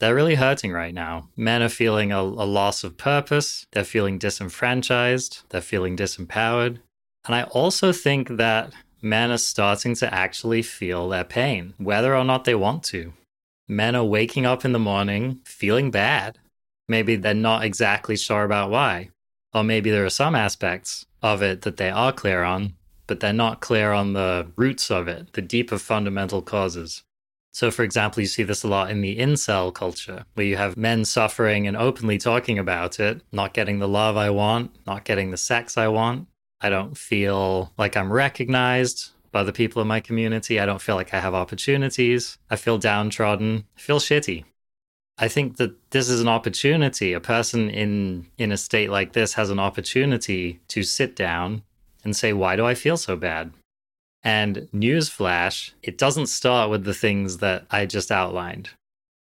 They're 0.00 0.14
really 0.14 0.34
hurting 0.34 0.72
right 0.72 0.92
now. 0.92 1.28
Men 1.36 1.62
are 1.62 1.68
feeling 1.68 2.10
a, 2.12 2.20
a 2.20 2.46
loss 2.46 2.82
of 2.82 2.96
purpose. 2.96 3.66
They're 3.72 3.84
feeling 3.84 4.18
disenfranchised. 4.18 5.42
They're 5.50 5.60
feeling 5.60 5.96
disempowered. 5.96 6.78
And 7.26 7.34
I 7.34 7.44
also 7.44 7.92
think 7.92 8.28
that 8.36 8.72
men 9.00 9.30
are 9.30 9.38
starting 9.38 9.94
to 9.96 10.12
actually 10.12 10.62
feel 10.62 11.08
their 11.08 11.24
pain, 11.24 11.74
whether 11.78 12.14
or 12.16 12.24
not 12.24 12.44
they 12.44 12.54
want 12.54 12.82
to 12.84 13.12
men 13.68 13.94
are 13.94 14.04
waking 14.04 14.46
up 14.46 14.64
in 14.64 14.72
the 14.72 14.78
morning 14.78 15.40
feeling 15.44 15.90
bad. 15.90 16.38
Maybe 16.88 17.16
they're 17.16 17.34
not 17.34 17.64
exactly 17.64 18.16
sure 18.16 18.44
about 18.44 18.70
why. 18.70 19.10
Or 19.52 19.64
maybe 19.64 19.90
there 19.90 20.04
are 20.04 20.10
some 20.10 20.34
aspects 20.34 21.06
of 21.22 21.42
it 21.42 21.62
that 21.62 21.76
they 21.76 21.90
are 21.90 22.12
clear 22.12 22.42
on, 22.42 22.74
but 23.06 23.20
they're 23.20 23.32
not 23.32 23.60
clear 23.60 23.92
on 23.92 24.12
the 24.12 24.50
roots 24.56 24.90
of 24.90 25.08
it, 25.08 25.32
the 25.32 25.42
deeper 25.42 25.78
fundamental 25.78 26.42
causes. 26.42 27.02
So, 27.52 27.70
for 27.70 27.84
example, 27.84 28.20
you 28.20 28.26
see 28.26 28.42
this 28.42 28.64
a 28.64 28.68
lot 28.68 28.90
in 28.90 29.00
the 29.00 29.16
incel 29.16 29.72
culture, 29.72 30.24
where 30.34 30.44
you 30.44 30.56
have 30.56 30.76
men 30.76 31.04
suffering 31.04 31.68
and 31.68 31.76
openly 31.76 32.18
talking 32.18 32.58
about 32.58 32.98
it, 32.98 33.22
not 33.30 33.54
getting 33.54 33.78
the 33.78 33.88
love 33.88 34.16
I 34.16 34.30
want, 34.30 34.72
not 34.86 35.04
getting 35.04 35.30
the 35.30 35.36
sex 35.36 35.78
I 35.78 35.86
want. 35.86 36.26
I 36.60 36.68
don't 36.68 36.98
feel 36.98 37.72
like 37.78 37.96
I'm 37.96 38.12
recognized 38.12 39.10
by 39.34 39.42
the 39.42 39.52
people 39.52 39.82
in 39.82 39.88
my 39.88 40.00
community. 40.00 40.60
I 40.60 40.64
don't 40.64 40.80
feel 40.80 40.94
like 40.94 41.12
I 41.12 41.18
have 41.18 41.34
opportunities. 41.34 42.38
I 42.48 42.56
feel 42.56 42.78
downtrodden. 42.78 43.64
I 43.76 43.80
feel 43.80 43.98
shitty. 43.98 44.44
I 45.18 45.26
think 45.26 45.56
that 45.56 45.74
this 45.90 46.08
is 46.08 46.20
an 46.20 46.28
opportunity. 46.28 47.12
A 47.12 47.20
person 47.20 47.68
in 47.68 48.26
in 48.38 48.52
a 48.52 48.56
state 48.56 48.90
like 48.90 49.12
this 49.12 49.34
has 49.34 49.50
an 49.50 49.58
opportunity 49.58 50.60
to 50.68 50.84
sit 50.84 51.16
down 51.16 51.62
and 52.04 52.16
say, 52.16 52.32
"Why 52.32 52.54
do 52.56 52.64
I 52.64 52.74
feel 52.74 52.96
so 52.96 53.16
bad?" 53.16 53.52
And 54.22 54.68
newsflash, 54.72 55.72
it 55.82 55.98
doesn't 55.98 56.28
start 56.28 56.70
with 56.70 56.84
the 56.84 56.94
things 56.94 57.38
that 57.38 57.66
I 57.70 57.86
just 57.86 58.10
outlined. 58.12 58.70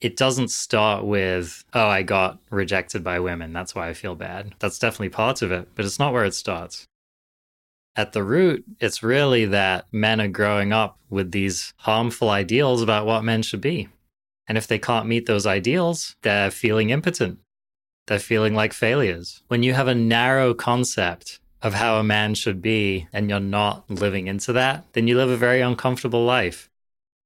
It 0.02 0.18
doesn't 0.18 0.50
start 0.50 1.06
with, 1.06 1.64
"Oh, 1.74 1.88
I 1.88 2.02
got 2.02 2.40
rejected 2.50 3.04
by 3.04 3.20
women. 3.20 3.54
That's 3.54 3.76
why 3.76 3.88
I 3.90 3.94
feel 3.94 4.16
bad." 4.16 4.56
That's 4.60 4.80
definitely 4.80 5.10
part 5.10 5.44
of 5.44 5.52
it, 5.52 5.70
but 5.76 5.86
it's 5.86 6.00
not 6.00 6.12
where 6.14 6.26
it 6.26 6.34
starts 6.34 6.88
at 7.96 8.14
the 8.14 8.24
root, 8.24 8.64
it's 8.80 9.04
really 9.04 9.46
that 9.46 9.86
men 9.92 10.22
are 10.22 10.28
growing 10.28 10.72
up 10.72 10.98
with 11.10 11.32
these 11.32 11.74
harmful 11.78 12.30
ideals 12.30 12.82
about 12.82 13.06
what 13.06 13.24
men 13.24 13.42
should 13.42 13.62
be. 13.62 13.90
And 14.48 14.58
if 14.58 14.68
they 14.68 14.80
can't 14.80 15.08
meet 15.08 15.26
those 15.26 15.46
ideals, 15.46 16.16
they're 16.22 16.52
feeling 16.52 16.90
impotent. 16.90 17.40
They're 18.08 18.20
feeling 18.20 18.56
like 18.56 18.74
failures. 18.74 19.44
When 19.48 19.64
you 19.64 19.74
have 19.74 19.88
a 19.88 19.96
narrow 19.96 20.54
concept 20.54 21.40
of 21.62 21.74
how 21.76 21.98
a 21.98 22.04
man 22.04 22.34
should 22.34 22.62
be 22.62 23.08
and 23.14 23.30
you're 23.30 23.40
not 23.40 23.90
living 23.90 24.28
into 24.28 24.52
that, 24.54 24.86
then 24.94 25.08
you 25.08 25.16
live 25.16 25.30
a 25.30 25.38
very 25.38 25.62
uncomfortable 25.62 26.26
life. 26.26 26.70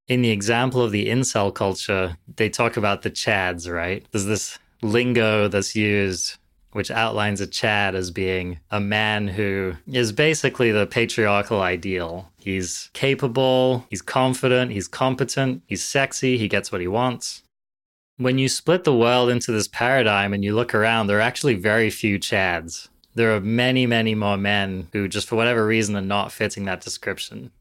In 0.08 0.22
the 0.22 0.32
example 0.32 0.82
of 0.82 0.92
the 0.92 1.08
incel 1.08 1.54
culture, 1.54 2.18
they 2.36 2.50
talk 2.50 2.78
about 2.78 3.02
the 3.02 3.10
chads, 3.10 3.72
right? 3.72 4.06
There's 4.12 4.26
this 4.26 4.60
lingo 4.82 5.48
that's 5.48 5.76
used 5.76 6.38
which 6.76 6.92
outlines 6.92 7.40
a 7.40 7.48
Chad 7.48 7.96
as 7.96 8.12
being 8.12 8.60
a 8.70 8.82
man 8.82 9.30
who 9.30 9.76
is 9.90 10.12
basically 10.12 10.74
the 10.74 10.86
patriarchal 10.86 11.62
ideal. 11.62 12.30
He's 12.38 12.90
capable, 12.92 13.86
he's 13.90 14.02
confident, 14.02 14.74
he's 14.74 14.90
competent, 14.90 15.64
he's 15.68 15.86
sexy, 15.86 16.38
he 16.38 16.50
gets 16.50 16.74
what 16.74 16.82
he 16.82 16.88
wants. 16.88 17.44
When 18.18 18.38
you 18.38 18.50
split 18.50 18.84
the 18.84 18.94
world 18.94 19.30
into 19.30 19.54
this 19.54 19.70
paradigm 19.70 20.34
and 20.34 20.44
you 20.44 20.54
look 20.54 20.76
around, 20.76 21.08
there 21.08 21.20
are 21.20 21.22
actually 21.22 21.54
very 21.54 21.90
few 21.90 22.20
Chads. 22.20 22.90
There 23.14 23.34
are 23.34 23.40
many, 23.40 23.88
many 23.88 24.14
more 24.14 24.36
men 24.36 24.90
who, 24.92 25.08
just 25.08 25.30
for 25.30 25.38
whatever 25.38 25.66
reason, 25.66 25.96
are 25.96 26.02
not 26.02 26.34
fitting 26.34 26.66
that 26.66 26.82
description. 26.82 27.52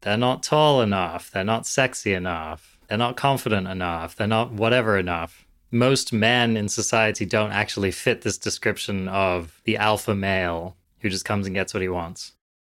They're 0.00 0.16
not 0.16 0.42
tall 0.42 0.80
enough, 0.80 1.30
they're 1.30 1.44
not 1.44 1.66
sexy 1.66 2.14
enough, 2.14 2.78
they're 2.88 2.96
not 2.96 3.18
confident 3.18 3.68
enough, 3.68 4.16
they're 4.16 4.26
not 4.26 4.50
whatever 4.50 4.96
enough 4.96 5.44
most 5.72 6.12
men 6.12 6.56
in 6.56 6.68
society 6.68 7.24
don't 7.24 7.50
actually 7.50 7.90
fit 7.90 8.20
this 8.22 8.38
description 8.38 9.08
of 9.08 9.60
the 9.64 9.78
alpha 9.78 10.14
male 10.14 10.76
who 11.00 11.08
just 11.08 11.24
comes 11.24 11.46
and 11.46 11.54
gets 11.54 11.74
what 11.74 11.82
he 11.82 11.88
wants. 11.88 12.32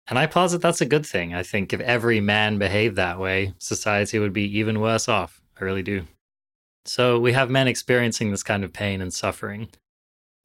And 0.07 0.17
I 0.17 0.25
posit 0.25 0.61
that's 0.61 0.81
a 0.81 0.85
good 0.85 1.05
thing. 1.05 1.33
I 1.33 1.43
think 1.43 1.73
if 1.73 1.81
every 1.81 2.19
man 2.19 2.57
behaved 2.57 2.95
that 2.95 3.19
way, 3.19 3.53
society 3.59 4.19
would 4.19 4.33
be 4.33 4.57
even 4.57 4.79
worse 4.79 5.07
off. 5.07 5.41
I 5.59 5.63
really 5.63 5.83
do. 5.83 6.03
So 6.85 7.19
we 7.19 7.33
have 7.33 7.49
men 7.49 7.67
experiencing 7.67 8.31
this 8.31 8.43
kind 8.43 8.63
of 8.63 8.73
pain 8.73 9.01
and 9.01 9.13
suffering. 9.13 9.67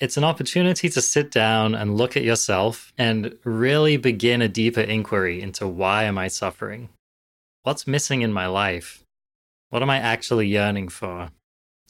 It's 0.00 0.16
an 0.16 0.24
opportunity 0.24 0.88
to 0.88 1.00
sit 1.00 1.30
down 1.30 1.76
and 1.76 1.96
look 1.96 2.16
at 2.16 2.24
yourself 2.24 2.92
and 2.98 3.38
really 3.44 3.96
begin 3.96 4.42
a 4.42 4.48
deeper 4.48 4.80
inquiry 4.80 5.40
into 5.40 5.68
why 5.68 6.04
am 6.04 6.18
I 6.18 6.26
suffering? 6.26 6.88
What's 7.62 7.86
missing 7.86 8.22
in 8.22 8.32
my 8.32 8.46
life? 8.46 9.04
What 9.70 9.82
am 9.82 9.90
I 9.90 9.98
actually 9.98 10.48
yearning 10.48 10.88
for? 10.88 11.30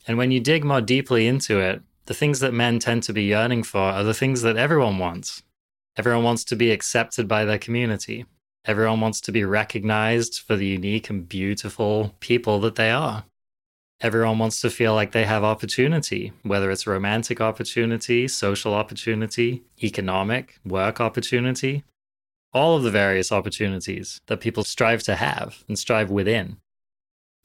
And 0.07 0.19
when 0.19 0.31
you 0.31 0.41
dig 0.41 0.65
more 0.65 0.81
deeply 0.81 1.27
into 1.27 1.61
it, 1.61 1.83
the 2.07 2.15
things 2.15 2.41
that 2.41 2.53
men 2.53 2.79
tend 2.79 3.05
to 3.05 3.13
be 3.13 3.25
yearning 3.25 3.63
for 3.63 3.81
are 3.81 4.03
the 4.03 4.15
things 4.15 4.43
that 4.43 4.57
everyone 4.57 4.99
wants. 4.99 5.43
Everyone 5.97 6.25
wants 6.25 6.45
to 6.45 6.57
be 6.57 6.71
accepted 6.71 7.29
by 7.29 7.45
their 7.45 7.59
community. 7.59 8.25
Everyone 8.65 9.01
wants 9.01 9.21
to 9.23 9.33
be 9.33 9.45
recognized 9.45 10.41
for 10.41 10.57
the 10.57 10.67
unique 10.67 11.11
and 11.11 11.29
beautiful 11.29 12.15
people 12.21 12.61
that 12.61 12.77
they 12.77 12.91
are. 12.91 13.25
Everyone 14.01 14.39
wants 14.39 14.61
to 14.63 14.71
feel 14.71 14.95
like 14.95 15.13
they 15.13 15.25
have 15.25 15.45
opportunity, 15.45 16.33
whether 16.43 16.71
it's 16.73 16.89
romantic 16.89 17.41
opportunity, 17.41 18.27
social 18.27 18.75
opportunity, 18.75 19.63
economic, 19.81 20.59
work 20.65 21.01
opportunity, 21.01 21.85
all 22.53 22.77
of 22.77 22.83
the 22.83 22.91
various 22.91 23.31
opportunities 23.31 24.21
that 24.27 24.41
people 24.41 24.65
strive 24.65 25.05
to 25.05 25.15
have 25.15 25.63
and 25.69 25.79
strive 25.79 26.11
within. 26.11 26.57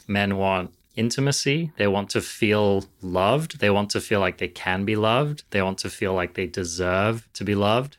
Men 0.07 0.37
want 0.37 0.73
intimacy. 0.97 1.71
They 1.77 1.87
want 1.87 2.09
to 2.09 2.21
feel 2.21 2.85
loved. 3.01 3.59
They 3.59 3.69
want 3.69 3.89
to 3.91 4.01
feel 4.01 4.19
like 4.19 4.39
they 4.39 4.49
can 4.49 4.83
be 4.83 4.97
loved. 4.97 5.43
They 5.51 5.61
want 5.61 5.77
to 5.79 5.89
feel 5.89 6.13
like 6.13 6.33
they 6.33 6.47
deserve 6.47 7.29
to 7.33 7.45
be 7.45 7.55
loved. 7.55 7.97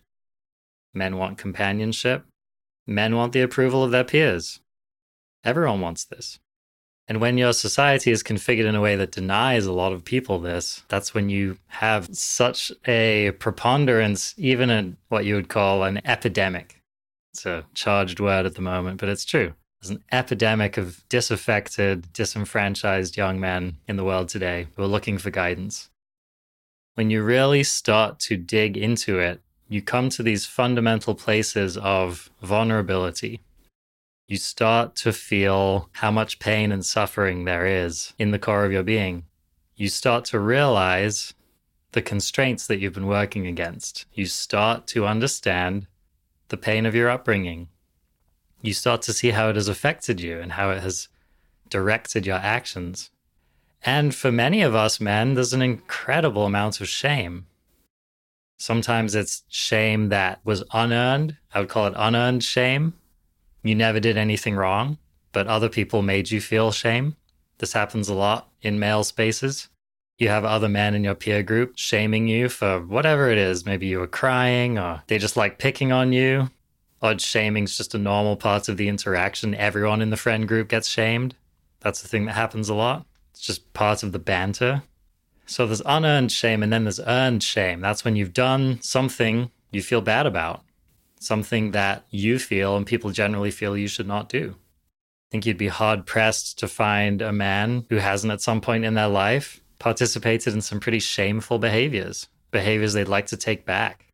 Men 0.93 1.17
want 1.17 1.39
companionship. 1.39 2.27
Men 2.87 3.17
want 3.17 3.33
the 3.33 3.41
approval 3.41 3.83
of 3.83 3.91
their 3.91 4.05
peers. 4.05 4.61
Everyone 5.45 5.81
wants 5.81 6.05
this. 6.05 6.39
And 7.07 7.23
when 7.23 7.39
your 7.39 7.55
society 7.55 8.11
is 8.11 8.23
configured 8.23 8.67
in 8.67 8.75
a 8.75 8.83
way 8.83 8.95
that 8.97 9.13
denies 9.13 9.65
a 9.65 9.73
lot 9.73 9.95
of 9.95 10.05
people 10.05 10.39
this, 10.39 10.83
that's 10.89 11.15
when 11.15 11.31
you 11.31 11.57
have 11.69 12.15
such 12.15 12.71
a 12.87 13.31
preponderance, 13.39 14.35
even 14.37 14.69
in 14.69 14.99
what 15.09 15.25
you 15.25 15.35
would 15.35 15.49
call 15.49 15.85
an 15.85 16.03
epidemic. 16.05 16.83
It's 17.33 17.47
a 17.47 17.65
charged 17.73 18.21
word 18.21 18.45
at 18.45 18.57
the 18.57 18.63
moment, 18.63 19.01
but 19.01 19.09
it's 19.09 19.25
true. 19.25 19.55
There's 19.81 19.91
an 19.91 20.05
epidemic 20.11 20.77
of 20.77 21.09
disaffected, 21.09 22.13
disenfranchised 22.13 23.17
young 23.17 23.39
men 23.39 23.77
in 23.87 23.97
the 23.97 24.05
world 24.05 24.29
today 24.29 24.67
who 24.75 24.83
are 24.83 24.89
looking 24.89 25.19
for 25.19 25.31
guidance. 25.31 25.91
When 26.95 27.11
you 27.11 27.23
really 27.23 27.63
start 27.63 28.19
to 28.21 28.37
dig 28.37 28.77
into 28.77 29.21
it, 29.21 29.41
you 29.69 29.81
come 29.83 30.09
to 30.11 30.23
these 30.23 30.47
fundamental 30.47 31.15
places 31.15 31.77
of 31.77 32.31
vulnerability. 32.43 33.41
You 34.27 34.37
start 34.37 34.97
to 34.97 35.13
feel 35.13 35.91
how 35.93 36.11
much 36.11 36.41
pain 36.41 36.73
and 36.73 36.85
suffering 36.85 37.45
there 37.45 37.67
is 37.67 38.15
in 38.19 38.33
the 38.33 38.39
core 38.39 38.65
of 38.65 38.73
your 38.73 38.83
being. 38.83 39.27
You 39.77 39.89
start 39.89 40.25
to 40.27 40.41
realize 40.41 41.35
the 41.93 42.03
constraints 42.03 42.67
that 42.67 42.81
you've 42.81 42.95
been 42.95 43.07
working 43.07 43.47
against. 43.47 44.07
You 44.13 44.27
start 44.27 44.87
to 44.89 45.07
understand 45.07 45.87
the 46.49 46.57
pain 46.57 46.85
of 46.85 46.95
your 46.95 47.09
upbringing, 47.09 47.69
you 48.63 48.73
start 48.73 49.03
to 49.03 49.13
see 49.13 49.31
how 49.31 49.49
it 49.49 49.57
has 49.57 49.69
affected 49.69 50.21
you 50.21 50.41
and 50.41 50.53
how 50.53 50.71
it 50.71 50.83
has 50.83 51.09
directed 51.69 52.27
your 52.27 52.37
actions. 52.37 53.11
And 53.85 54.15
for 54.15 54.33
many 54.33 54.63
of 54.63 54.75
us 54.75 55.01
men, 55.01 55.35
there's 55.35 55.53
an 55.53 55.63
incredible 55.63 56.45
amount 56.45 56.81
of 56.81 56.89
shame. 56.89 57.47
Sometimes 58.59 59.15
it's 59.15 59.45
shame 59.49 60.09
that 60.09 60.41
was 60.45 60.65
unearned. 60.73 61.37
I 61.55 61.61
would 61.61 61.69
call 61.69 61.87
it 61.87 61.95
unearned 61.97 62.43
shame. 62.43 62.95
You 63.63 63.75
never 63.75 64.01
did 64.01 64.17
anything 64.17 64.57
wrong, 64.57 64.99
but 65.33 65.47
other 65.47 65.69
people 65.69 66.03
made 66.03 66.31
you 66.31 66.41
feel 66.41 66.73
shame. 66.73 67.15
This 67.59 67.73
happens 67.73 68.09
a 68.09 68.15
lot 68.15 68.51
in 68.63 68.79
male 68.79 69.05
spaces. 69.05 69.69
You 70.19 70.29
have 70.29 70.45
other 70.45 70.69
men 70.69 70.95
in 70.95 71.05
your 71.05 71.15
peer 71.15 71.45
group 71.45 71.75
shaming 71.77 72.27
you 72.27 72.49
for 72.49 72.81
whatever 72.81 73.31
it 73.31 73.39
is. 73.39 73.65
Maybe 73.65 73.87
you 73.87 74.01
were 74.01 74.09
crying 74.09 74.77
or 74.77 75.03
they 75.07 75.19
just 75.19 75.37
like 75.37 75.59
picking 75.59 75.93
on 75.93 76.13
you. 76.13 76.51
Odd 77.01 77.21
shaming's 77.21 77.77
just 77.77 77.95
a 77.95 77.99
normal 77.99 78.37
part 78.37 78.69
of 78.69 78.77
the 78.77 78.89
interaction. 78.89 79.55
Everyone 79.55 80.03
in 80.03 80.11
the 80.11 80.17
friend 80.17 80.49
group 80.49 80.69
gets 80.69 80.89
shamed. 80.89 81.37
That's 81.81 82.03
the 82.03 82.09
thing 82.09 82.25
that 82.25 82.33
happens 82.33 82.69
a 82.69 82.75
lot. 82.75 83.07
It's 83.31 83.41
just 83.41 83.73
part 83.73 84.03
of 84.03 84.13
the 84.13 84.19
banter. 84.19 84.83
So 85.47 85.65
there's 85.65 85.83
unearned 85.87 86.33
shame 86.33 86.63
and 86.63 86.73
then 86.73 86.85
there's 86.85 87.01
earned 87.01 87.43
shame. 87.43 87.81
That's 87.81 88.05
when 88.05 88.17
you've 88.17 88.33
done 88.33 88.81
something 88.83 89.51
you 89.71 89.81
feel 89.81 90.01
bad 90.01 90.27
about, 90.27 90.63
something 91.21 91.71
that 91.71 92.05
you 92.11 92.39
feel 92.39 92.77
and 92.77 92.85
people 92.85 93.11
generally 93.11 93.51
feel 93.51 93.77
you 93.77 93.89
should 93.89 94.09
not 94.09 94.29
do. 94.29 94.57
I 94.57 95.31
think 95.31 95.47
you'd 95.47 95.57
be 95.57 95.69
hard 95.69 96.05
pressed 96.05 96.59
to 96.59 96.69
find 96.69 97.23
a 97.23 97.33
man 97.33 97.87
who 97.91 97.97
hasn't 97.97 98.33
at 98.33 98.41
some 98.41 98.61
point 98.61 98.85
in 98.85 98.95
their 98.95 99.09
life 99.09 99.61
participated 99.79 100.53
in 100.53 100.61
some 100.61 100.81
pretty 100.81 100.99
shameful 100.99 101.59
behaviors, 101.59 102.29
behaviors 102.51 102.95
they'd 102.95 103.09
like 103.09 103.27
to 103.27 103.37
take 103.37 103.65
back 103.65 104.08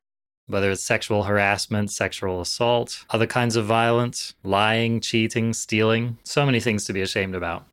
whether 0.46 0.70
it's 0.70 0.82
sexual 0.82 1.24
harassment, 1.24 1.90
sexual 1.90 2.40
assault, 2.40 3.04
other 3.10 3.26
kinds 3.26 3.56
of 3.56 3.64
violence, 3.64 4.34
lying, 4.42 5.00
cheating, 5.00 5.52
stealing, 5.52 6.18
so 6.24 6.44
many 6.44 6.60
things 6.60 6.84
to 6.84 6.92
be 6.92 7.02
ashamed 7.02 7.34
about. 7.34 7.66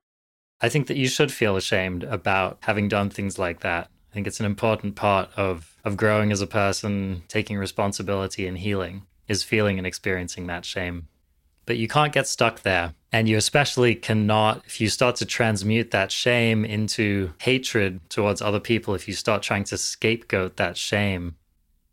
I 0.62 0.70
think 0.70 0.88
that 0.88 0.98
you 0.98 1.08
should 1.08 1.32
feel 1.32 1.58
ashamed 1.58 2.04
about 2.04 2.60
having 2.62 2.88
done 2.88 3.10
things 3.10 3.40
like 3.40 3.62
that. 3.62 3.90
I 4.12 4.14
think 4.14 4.28
it's 4.28 4.40
an 4.40 4.46
important 4.46 4.96
part 4.96 5.30
of, 5.36 5.76
of 5.84 5.98
growing 5.98 6.32
as 6.32 6.42
a 6.42 6.48
person, 6.48 7.24
taking 7.28 7.58
responsibility 7.58 8.46
and 8.46 8.58
healing, 8.58 9.04
is 9.28 9.44
feeling 9.44 9.78
and 9.78 9.88
experiencing 9.88 10.48
that 10.48 10.66
shame. 10.66 11.08
But 11.66 11.78
you 11.78 11.88
can't 11.88 12.14
get 12.14 12.28
stuck 12.28 12.62
there. 12.62 12.94
And 13.14 13.28
you 13.28 13.38
especially 13.38 13.96
cannot, 13.96 14.64
if 14.66 14.80
you 14.80 14.90
start 14.90 15.16
to 15.18 15.26
transmute 15.26 15.92
that 15.92 16.12
shame 16.12 16.64
into 16.64 17.34
hatred 17.42 18.00
towards 18.10 18.42
other 18.42 18.60
people, 18.60 18.96
if 18.96 19.08
you 19.08 19.14
start 19.14 19.42
trying 19.42 19.66
to 19.66 19.78
scapegoat 19.78 20.58
that 20.58 20.78
shame, 20.78 21.36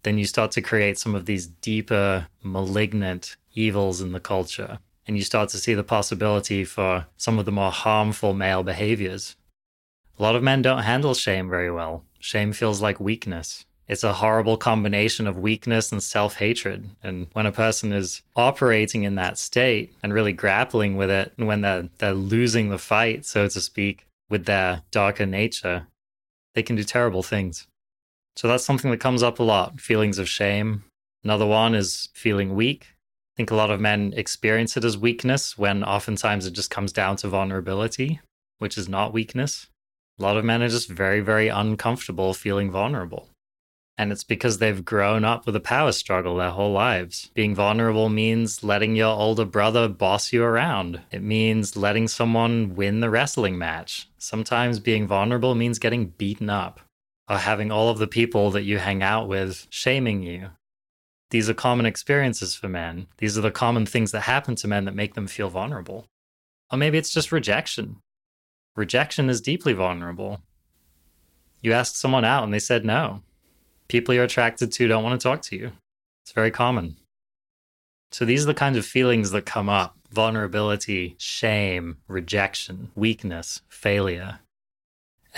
then 0.02 0.18
you 0.18 0.24
start 0.24 0.50
to 0.52 0.62
create 0.62 0.98
some 0.98 1.14
of 1.14 1.26
these 1.26 1.46
deeper, 1.46 2.28
malignant 2.42 3.36
evils 3.54 4.00
in 4.00 4.12
the 4.12 4.20
culture. 4.20 4.78
And 5.06 5.16
you 5.16 5.22
start 5.22 5.48
to 5.50 5.58
see 5.58 5.74
the 5.74 5.84
possibility 5.84 6.64
for 6.64 7.06
some 7.16 7.38
of 7.38 7.46
the 7.46 7.52
more 7.52 7.70
harmful 7.70 8.34
male 8.34 8.62
behaviors. 8.62 9.36
A 10.18 10.22
lot 10.22 10.36
of 10.36 10.42
men 10.42 10.62
don't 10.62 10.82
handle 10.82 11.14
shame 11.14 11.48
very 11.48 11.70
well. 11.70 12.04
Shame 12.18 12.52
feels 12.52 12.82
like 12.82 13.00
weakness. 13.00 13.64
It's 13.88 14.04
a 14.04 14.12
horrible 14.12 14.58
combination 14.58 15.26
of 15.26 15.38
weakness 15.38 15.90
and 15.90 16.02
self 16.02 16.36
hatred. 16.36 16.90
And 17.02 17.28
when 17.32 17.46
a 17.46 17.52
person 17.52 17.92
is 17.92 18.22
operating 18.36 19.04
in 19.04 19.14
that 19.14 19.38
state 19.38 19.94
and 20.02 20.12
really 20.12 20.34
grappling 20.34 20.96
with 20.96 21.10
it, 21.10 21.32
and 21.38 21.46
when 21.46 21.62
they're, 21.62 21.88
they're 21.96 22.12
losing 22.12 22.68
the 22.68 22.78
fight, 22.78 23.24
so 23.24 23.48
to 23.48 23.60
speak, 23.60 24.06
with 24.28 24.44
their 24.44 24.82
darker 24.90 25.24
nature, 25.24 25.86
they 26.54 26.62
can 26.62 26.76
do 26.76 26.84
terrible 26.84 27.22
things. 27.22 27.66
So 28.38 28.46
that's 28.46 28.64
something 28.64 28.92
that 28.92 29.00
comes 29.00 29.24
up 29.24 29.40
a 29.40 29.42
lot 29.42 29.80
feelings 29.80 30.16
of 30.16 30.28
shame. 30.28 30.84
Another 31.24 31.44
one 31.44 31.74
is 31.74 32.08
feeling 32.14 32.54
weak. 32.54 32.86
I 32.90 33.34
think 33.36 33.50
a 33.50 33.56
lot 33.56 33.72
of 33.72 33.80
men 33.80 34.14
experience 34.16 34.76
it 34.76 34.84
as 34.84 34.96
weakness 34.96 35.58
when 35.58 35.82
oftentimes 35.82 36.46
it 36.46 36.52
just 36.52 36.70
comes 36.70 36.92
down 36.92 37.16
to 37.16 37.26
vulnerability, 37.26 38.20
which 38.58 38.78
is 38.78 38.88
not 38.88 39.12
weakness. 39.12 39.66
A 40.20 40.22
lot 40.22 40.36
of 40.36 40.44
men 40.44 40.62
are 40.62 40.68
just 40.68 40.88
very, 40.88 41.18
very 41.18 41.48
uncomfortable 41.48 42.32
feeling 42.32 42.70
vulnerable. 42.70 43.28
And 43.96 44.12
it's 44.12 44.22
because 44.22 44.58
they've 44.58 44.84
grown 44.84 45.24
up 45.24 45.44
with 45.44 45.56
a 45.56 45.60
power 45.74 45.90
struggle 45.90 46.36
their 46.36 46.50
whole 46.50 46.70
lives. 46.70 47.32
Being 47.34 47.56
vulnerable 47.56 48.08
means 48.08 48.62
letting 48.62 48.94
your 48.94 49.16
older 49.16 49.46
brother 49.46 49.88
boss 49.88 50.32
you 50.32 50.44
around. 50.44 51.00
It 51.10 51.22
means 51.22 51.76
letting 51.76 52.06
someone 52.06 52.76
win 52.76 53.00
the 53.00 53.10
wrestling 53.10 53.58
match. 53.58 54.08
Sometimes 54.16 54.78
being 54.78 55.08
vulnerable 55.08 55.56
means 55.56 55.80
getting 55.80 56.10
beaten 56.10 56.48
up 56.48 56.82
or 57.28 57.38
having 57.38 57.70
all 57.70 57.90
of 57.90 57.98
the 57.98 58.06
people 58.06 58.50
that 58.52 58.62
you 58.62 58.78
hang 58.78 59.02
out 59.02 59.28
with 59.28 59.66
shaming 59.70 60.22
you. 60.22 60.50
These 61.30 61.50
are 61.50 61.54
common 61.54 61.84
experiences 61.84 62.54
for 62.54 62.68
men. 62.68 63.06
These 63.18 63.36
are 63.36 63.42
the 63.42 63.50
common 63.50 63.84
things 63.84 64.12
that 64.12 64.22
happen 64.22 64.54
to 64.56 64.68
men 64.68 64.86
that 64.86 64.94
make 64.94 65.14
them 65.14 65.26
feel 65.26 65.50
vulnerable. 65.50 66.06
Or 66.72 66.78
maybe 66.78 66.96
it's 66.96 67.12
just 67.12 67.32
rejection. 67.32 67.96
Rejection 68.76 69.28
is 69.28 69.40
deeply 69.40 69.72
vulnerable. 69.74 70.40
You 71.60 71.72
asked 71.72 71.98
someone 71.98 72.24
out 72.24 72.44
and 72.44 72.54
they 72.54 72.58
said 72.58 72.84
no. 72.84 73.22
people 73.88 74.14
you're 74.14 74.24
attracted 74.24 74.70
to 74.72 74.88
don't 74.88 75.02
want 75.02 75.20
to 75.20 75.22
talk 75.28 75.42
to 75.42 75.56
you. 75.56 75.72
It's 76.22 76.32
very 76.32 76.50
common. 76.50 76.96
So 78.10 78.24
these 78.24 78.44
are 78.44 78.46
the 78.46 78.54
kinds 78.54 78.78
of 78.78 78.86
feelings 78.86 79.30
that 79.32 79.46
come 79.46 79.68
up 79.68 79.94
vulnerability, 80.10 81.14
shame, 81.18 81.98
rejection, 82.08 82.90
weakness, 82.94 83.60
failure. 83.68 84.38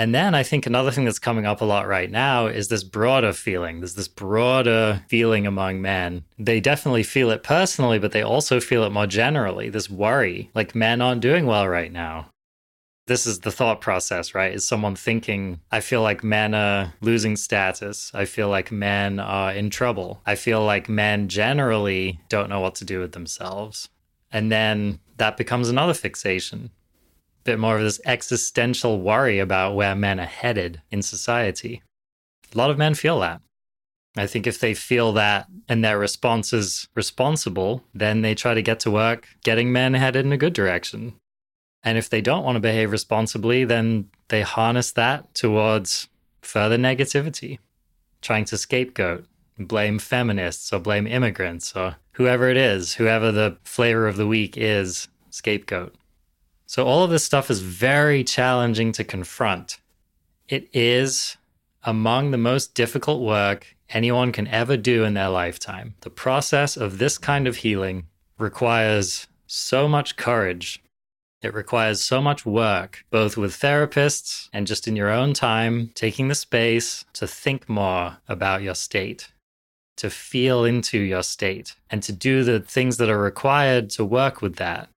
And 0.00 0.14
then 0.14 0.34
I 0.34 0.42
think 0.44 0.64
another 0.64 0.90
thing 0.90 1.04
that's 1.04 1.18
coming 1.18 1.44
up 1.44 1.60
a 1.60 1.66
lot 1.66 1.86
right 1.86 2.10
now 2.10 2.46
is 2.46 2.68
this 2.68 2.82
broader 2.82 3.34
feeling. 3.34 3.80
There's 3.80 3.96
this 3.96 4.08
broader 4.08 5.02
feeling 5.08 5.46
among 5.46 5.82
men. 5.82 6.24
They 6.38 6.58
definitely 6.58 7.02
feel 7.02 7.30
it 7.30 7.42
personally, 7.42 7.98
but 7.98 8.12
they 8.12 8.22
also 8.22 8.60
feel 8.60 8.84
it 8.84 8.92
more 8.92 9.06
generally 9.06 9.68
this 9.68 9.90
worry 9.90 10.50
like 10.54 10.74
men 10.74 11.02
aren't 11.02 11.20
doing 11.20 11.44
well 11.44 11.68
right 11.68 11.92
now. 11.92 12.30
This 13.08 13.26
is 13.26 13.40
the 13.40 13.52
thought 13.52 13.82
process, 13.82 14.34
right? 14.34 14.54
Is 14.54 14.66
someone 14.66 14.96
thinking, 14.96 15.60
I 15.70 15.80
feel 15.80 16.00
like 16.00 16.24
men 16.24 16.54
are 16.54 16.94
losing 17.02 17.36
status. 17.36 18.10
I 18.14 18.24
feel 18.24 18.48
like 18.48 18.72
men 18.72 19.20
are 19.20 19.52
in 19.52 19.68
trouble. 19.68 20.22
I 20.24 20.34
feel 20.34 20.64
like 20.64 20.88
men 20.88 21.28
generally 21.28 22.20
don't 22.30 22.48
know 22.48 22.60
what 22.60 22.76
to 22.76 22.86
do 22.86 23.00
with 23.00 23.12
themselves. 23.12 23.90
And 24.32 24.50
then 24.50 25.00
that 25.18 25.36
becomes 25.36 25.68
another 25.68 25.92
fixation 25.92 26.70
bit 27.44 27.59
more 27.59 27.76
of 27.76 27.83
this 27.83 28.00
existential 28.05 29.00
worry 29.00 29.38
about 29.38 29.74
where 29.74 29.94
men 29.94 30.20
are 30.20 30.26
headed 30.26 30.83
in 30.90 31.03
society. 31.03 31.83
A 32.55 32.59
lot 32.59 32.70
of 32.70 32.79
men 32.79 32.94
feel 32.94 33.20
that. 33.20 33.40
I 34.16 34.26
think 34.26 34.46
if 34.46 34.59
they 34.59 34.74
feel 34.74 35.12
that 35.12 35.46
and 35.68 35.85
their 35.85 35.98
response 35.98 36.53
is 36.53 36.88
responsible, 36.94 37.85
then 37.94 38.22
they 38.22 38.35
try 38.35 38.55
to 38.55 38.62
get 38.62 38.81
to 38.81 38.90
work 38.90 39.29
getting 39.44 39.70
men 39.72 39.94
headed 39.94 40.26
in 40.26 40.33
a 40.33 40.37
good 40.37 40.53
direction. 40.53 41.14
And 41.83 41.96
if 41.96 42.11
they 42.11 42.20
don't 42.20 42.44
want 42.44 42.57
to 42.57 42.61
behave 42.61 42.90
responsibly, 42.90 43.64
then 43.64 44.11
they 44.29 44.42
harness 44.42 44.92
that 44.92 45.35
towards 45.35 46.09
further 46.42 46.76
negativity, 46.76 47.59
trying 48.20 48.44
to 48.46 48.59
scapegoat, 48.59 49.26
blame 49.59 49.98
feminists 49.98 50.72
or 50.72 50.81
blame 50.81 51.07
immigrants 51.07 51.74
or 51.76 51.96
whoever 52.12 52.48
it 52.48 52.57
is, 52.57 52.94
whoever 52.94 53.31
the 53.31 53.57
flavor 53.64 54.07
of 54.09 54.16
the 54.16 54.26
week 54.26 54.57
is, 54.57 55.09
scapegoat. 55.31 55.94
So, 56.70 56.87
all 56.87 57.02
of 57.02 57.11
this 57.11 57.24
stuff 57.24 57.50
is 57.50 57.62
very 57.62 58.22
challenging 58.22 58.92
to 58.92 59.02
confront. 59.02 59.78
It 60.48 60.68
is 60.72 61.37
among 61.83 62.30
the 62.30 62.38
most 62.38 62.74
difficult 62.74 63.22
work 63.22 63.74
anyone 63.88 64.30
can 64.30 64.46
ever 64.46 64.76
do 64.76 65.02
in 65.02 65.14
their 65.14 65.30
lifetime. 65.30 65.96
The 66.02 66.11
process 66.11 66.76
of 66.76 66.98
this 66.98 67.18
kind 67.18 67.48
of 67.48 67.56
healing 67.56 68.06
requires 68.38 69.26
so 69.48 69.88
much 69.88 70.14
courage. 70.14 70.80
It 71.42 71.54
requires 71.54 72.02
so 72.02 72.22
much 72.22 72.46
work, 72.46 73.04
both 73.11 73.37
with 73.37 73.59
therapists 73.59 74.48
and 74.52 74.64
just 74.64 74.87
in 74.87 74.94
your 74.94 75.11
own 75.11 75.33
time, 75.33 75.90
taking 75.96 76.28
the 76.28 76.37
space 76.37 77.04
to 77.14 77.26
think 77.26 77.68
more 77.68 78.18
about 78.28 78.62
your 78.62 78.76
state, 78.76 79.33
to 79.96 80.09
feel 80.09 80.64
into 80.64 81.00
your 81.00 81.24
state, 81.24 81.74
and 81.90 82.00
to 82.04 82.12
do 82.12 82.44
the 82.44 82.61
things 82.61 82.96
that 82.98 83.11
are 83.11 83.18
required 83.18 83.90
to 83.90 84.04
work 84.04 84.40
with 84.40 84.54
that 84.54 84.88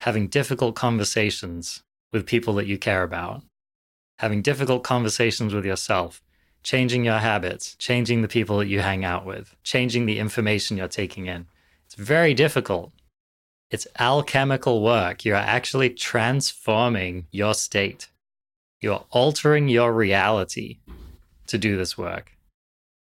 having 0.00 0.28
difficult 0.28 0.74
conversations 0.74 1.82
with 2.12 2.26
people 2.26 2.54
that 2.54 2.66
you 2.66 2.78
care 2.78 3.02
about, 3.02 3.42
having 4.18 4.42
difficult 4.42 4.82
conversations 4.82 5.54
with 5.54 5.64
yourself, 5.64 6.22
changing 6.62 7.04
your 7.04 7.18
habits, 7.18 7.74
changing 7.76 8.22
the 8.22 8.28
people 8.28 8.58
that 8.58 8.66
you 8.66 8.80
hang 8.80 9.04
out 9.04 9.24
with, 9.24 9.54
changing 9.62 10.06
the 10.06 10.18
information 10.18 10.76
you're 10.76 10.88
taking 10.88 11.26
in. 11.26 11.46
It's 11.86 11.94
very 11.94 12.34
difficult. 12.34 12.92
It's 13.70 13.86
alchemical 13.98 14.82
work. 14.82 15.24
You're 15.24 15.36
actually 15.36 15.90
transforming 15.90 17.26
your 17.30 17.54
state. 17.54 18.08
You're 18.80 19.04
altering 19.10 19.68
your 19.68 19.92
reality 19.92 20.78
to 21.46 21.58
do 21.58 21.76
this 21.76 21.96
work 21.96 22.32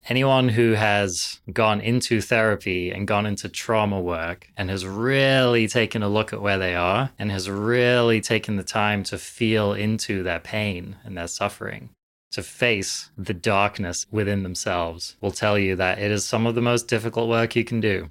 anyone 0.08 0.50
who 0.50 0.74
has 0.74 1.40
gone 1.52 1.82
into 1.82 2.22
therapy 2.22 2.92
and 2.92 3.08
gone 3.08 3.26
into 3.26 3.50
trauma 3.50 4.00
work 4.00 4.48
and 4.56 4.70
has 4.70 4.86
really 4.86 5.68
taken 5.68 6.04
a 6.04 6.10
look 6.10 6.32
at 6.32 6.42
where 6.42 6.60
they 6.60 6.76
are 6.76 7.12
and 7.18 7.32
has 7.32 7.50
really 7.50 8.22
taken 8.22 8.56
the 8.56 8.64
time 8.64 9.04
to 9.04 9.18
feel 9.18 9.74
into 9.74 10.22
their 10.22 10.40
pain 10.40 10.96
and 11.04 11.18
their 11.18 11.28
suffering, 11.28 11.90
to 12.32 12.44
face 12.44 13.10
the 13.18 13.34
darkness 13.34 14.06
within 14.12 14.44
themselves, 14.44 15.16
will 15.22 15.32
tell 15.32 15.58
you 15.58 15.76
that 15.76 16.00
it 16.00 16.12
is 16.12 16.24
some 16.24 16.46
of 16.46 16.56
the 16.56 16.62
most 16.62 16.88
difficult 16.88 17.28
work 17.28 17.56
you 17.56 17.64
can 17.64 17.80
do, 17.80 18.10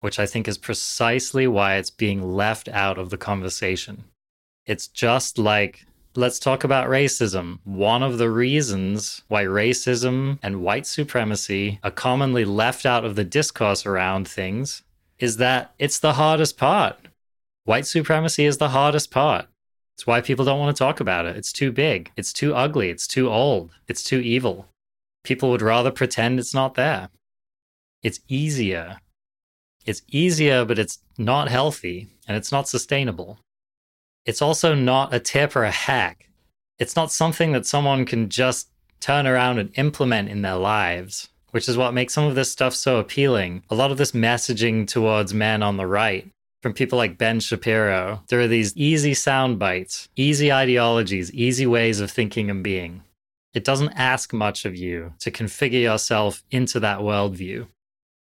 which 0.00 0.18
I 0.18 0.26
think 0.26 0.46
is 0.46 0.58
precisely 0.58 1.46
why 1.46 1.76
it's 1.76 1.90
being 1.90 2.32
left 2.32 2.68
out 2.68 2.98
of 2.98 3.10
the 3.10 3.18
conversation. 3.18 4.04
It's 4.66 4.88
just 4.88 5.38
like 5.38 5.86
Let's 6.18 6.38
talk 6.38 6.64
about 6.64 6.88
racism. 6.88 7.58
One 7.64 8.02
of 8.02 8.16
the 8.16 8.30
reasons 8.30 9.22
why 9.28 9.44
racism 9.44 10.38
and 10.42 10.62
white 10.62 10.86
supremacy 10.86 11.78
are 11.84 11.90
commonly 11.90 12.46
left 12.46 12.86
out 12.86 13.04
of 13.04 13.16
the 13.16 13.24
discourse 13.24 13.84
around 13.84 14.26
things 14.26 14.82
is 15.18 15.36
that 15.36 15.74
it's 15.78 15.98
the 15.98 16.14
hardest 16.14 16.56
part. 16.56 16.96
White 17.64 17.86
supremacy 17.86 18.46
is 18.46 18.56
the 18.56 18.70
hardest 18.70 19.10
part. 19.10 19.46
It's 19.94 20.06
why 20.06 20.22
people 20.22 20.46
don't 20.46 20.58
want 20.58 20.74
to 20.74 20.78
talk 20.82 21.00
about 21.00 21.26
it. 21.26 21.36
It's 21.36 21.52
too 21.52 21.70
big, 21.70 22.10
it's 22.16 22.32
too 22.32 22.54
ugly, 22.54 22.88
it's 22.88 23.06
too 23.06 23.28
old, 23.28 23.72
it's 23.86 24.02
too 24.02 24.20
evil. 24.20 24.68
People 25.22 25.50
would 25.50 25.60
rather 25.60 25.90
pretend 25.90 26.38
it's 26.38 26.54
not 26.54 26.76
there. 26.76 27.10
It's 28.02 28.20
easier. 28.26 29.00
It's 29.84 30.00
easier, 30.10 30.64
but 30.64 30.78
it's 30.78 30.98
not 31.18 31.48
healthy 31.48 32.08
and 32.26 32.38
it's 32.38 32.52
not 32.52 32.68
sustainable. 32.68 33.38
It's 34.26 34.42
also 34.42 34.74
not 34.74 35.14
a 35.14 35.20
tip 35.20 35.56
or 35.56 35.64
a 35.64 35.70
hack. 35.70 36.28
It's 36.78 36.96
not 36.96 37.10
something 37.10 37.52
that 37.52 37.64
someone 37.64 38.04
can 38.04 38.28
just 38.28 38.68
turn 39.00 39.26
around 39.26 39.58
and 39.58 39.70
implement 39.78 40.28
in 40.28 40.42
their 40.42 40.56
lives, 40.56 41.28
which 41.52 41.68
is 41.68 41.78
what 41.78 41.94
makes 41.94 42.12
some 42.12 42.26
of 42.26 42.34
this 42.34 42.50
stuff 42.50 42.74
so 42.74 42.98
appealing. 42.98 43.62
A 43.70 43.74
lot 43.74 43.90
of 43.90 43.96
this 43.96 44.12
messaging 44.12 44.86
towards 44.86 45.32
men 45.32 45.62
on 45.62 45.78
the 45.78 45.86
right 45.86 46.30
from 46.66 46.72
people 46.72 46.98
like 46.98 47.16
Ben 47.16 47.38
Shapiro, 47.38 48.24
there 48.26 48.40
are 48.40 48.48
these 48.48 48.76
easy 48.76 49.14
sound 49.14 49.56
bites, 49.56 50.08
easy 50.16 50.52
ideologies, 50.52 51.32
easy 51.32 51.64
ways 51.64 52.00
of 52.00 52.10
thinking 52.10 52.50
and 52.50 52.64
being. 52.64 53.04
It 53.54 53.62
doesn't 53.62 53.92
ask 53.92 54.32
much 54.32 54.64
of 54.64 54.74
you 54.74 55.14
to 55.20 55.30
configure 55.30 55.80
yourself 55.80 56.42
into 56.50 56.80
that 56.80 56.98
worldview. 56.98 57.68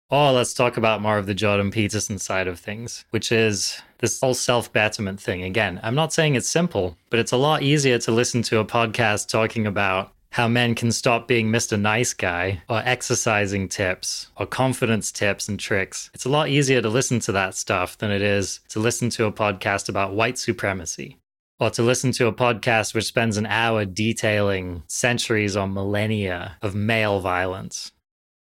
Or 0.09 0.31
let's 0.31 0.53
talk 0.53 0.77
about 0.77 1.01
more 1.01 1.17
of 1.17 1.25
the 1.25 1.33
Jordan 1.33 1.71
Peterson 1.71 2.19
side 2.19 2.47
of 2.47 2.59
things, 2.59 3.05
which 3.09 3.31
is 3.31 3.81
this 3.99 4.19
whole 4.19 4.33
self 4.33 4.71
betterment 4.71 5.19
thing. 5.19 5.43
Again, 5.43 5.79
I'm 5.81 5.95
not 5.95 6.13
saying 6.13 6.35
it's 6.35 6.47
simple, 6.47 6.97
but 7.09 7.19
it's 7.19 7.31
a 7.31 7.37
lot 7.37 7.63
easier 7.63 7.97
to 7.99 8.11
listen 8.11 8.41
to 8.43 8.59
a 8.59 8.65
podcast 8.65 9.27
talking 9.27 9.65
about 9.65 10.13
how 10.33 10.47
men 10.47 10.73
can 10.73 10.91
stop 10.91 11.27
being 11.27 11.51
Mr. 11.51 11.79
Nice 11.79 12.13
Guy 12.13 12.63
or 12.67 12.81
exercising 12.83 13.69
tips 13.69 14.29
or 14.35 14.47
confidence 14.47 15.11
tips 15.11 15.47
and 15.47 15.59
tricks. 15.59 16.09
It's 16.13 16.25
a 16.25 16.29
lot 16.29 16.49
easier 16.49 16.81
to 16.81 16.89
listen 16.89 17.19
to 17.21 17.31
that 17.33 17.53
stuff 17.55 17.97
than 17.99 18.09
it 18.09 18.23
is 18.23 18.59
to 18.69 18.79
listen 18.79 19.11
to 19.11 19.25
a 19.25 19.31
podcast 19.31 19.89
about 19.89 20.15
white 20.15 20.39
supremacy 20.39 21.19
or 21.59 21.69
to 21.69 21.83
listen 21.83 22.11
to 22.13 22.25
a 22.25 22.33
podcast 22.33 22.95
which 22.95 23.05
spends 23.05 23.37
an 23.37 23.45
hour 23.45 23.85
detailing 23.85 24.81
centuries 24.87 25.55
or 25.55 25.67
millennia 25.67 26.57
of 26.63 26.73
male 26.73 27.19
violence. 27.19 27.91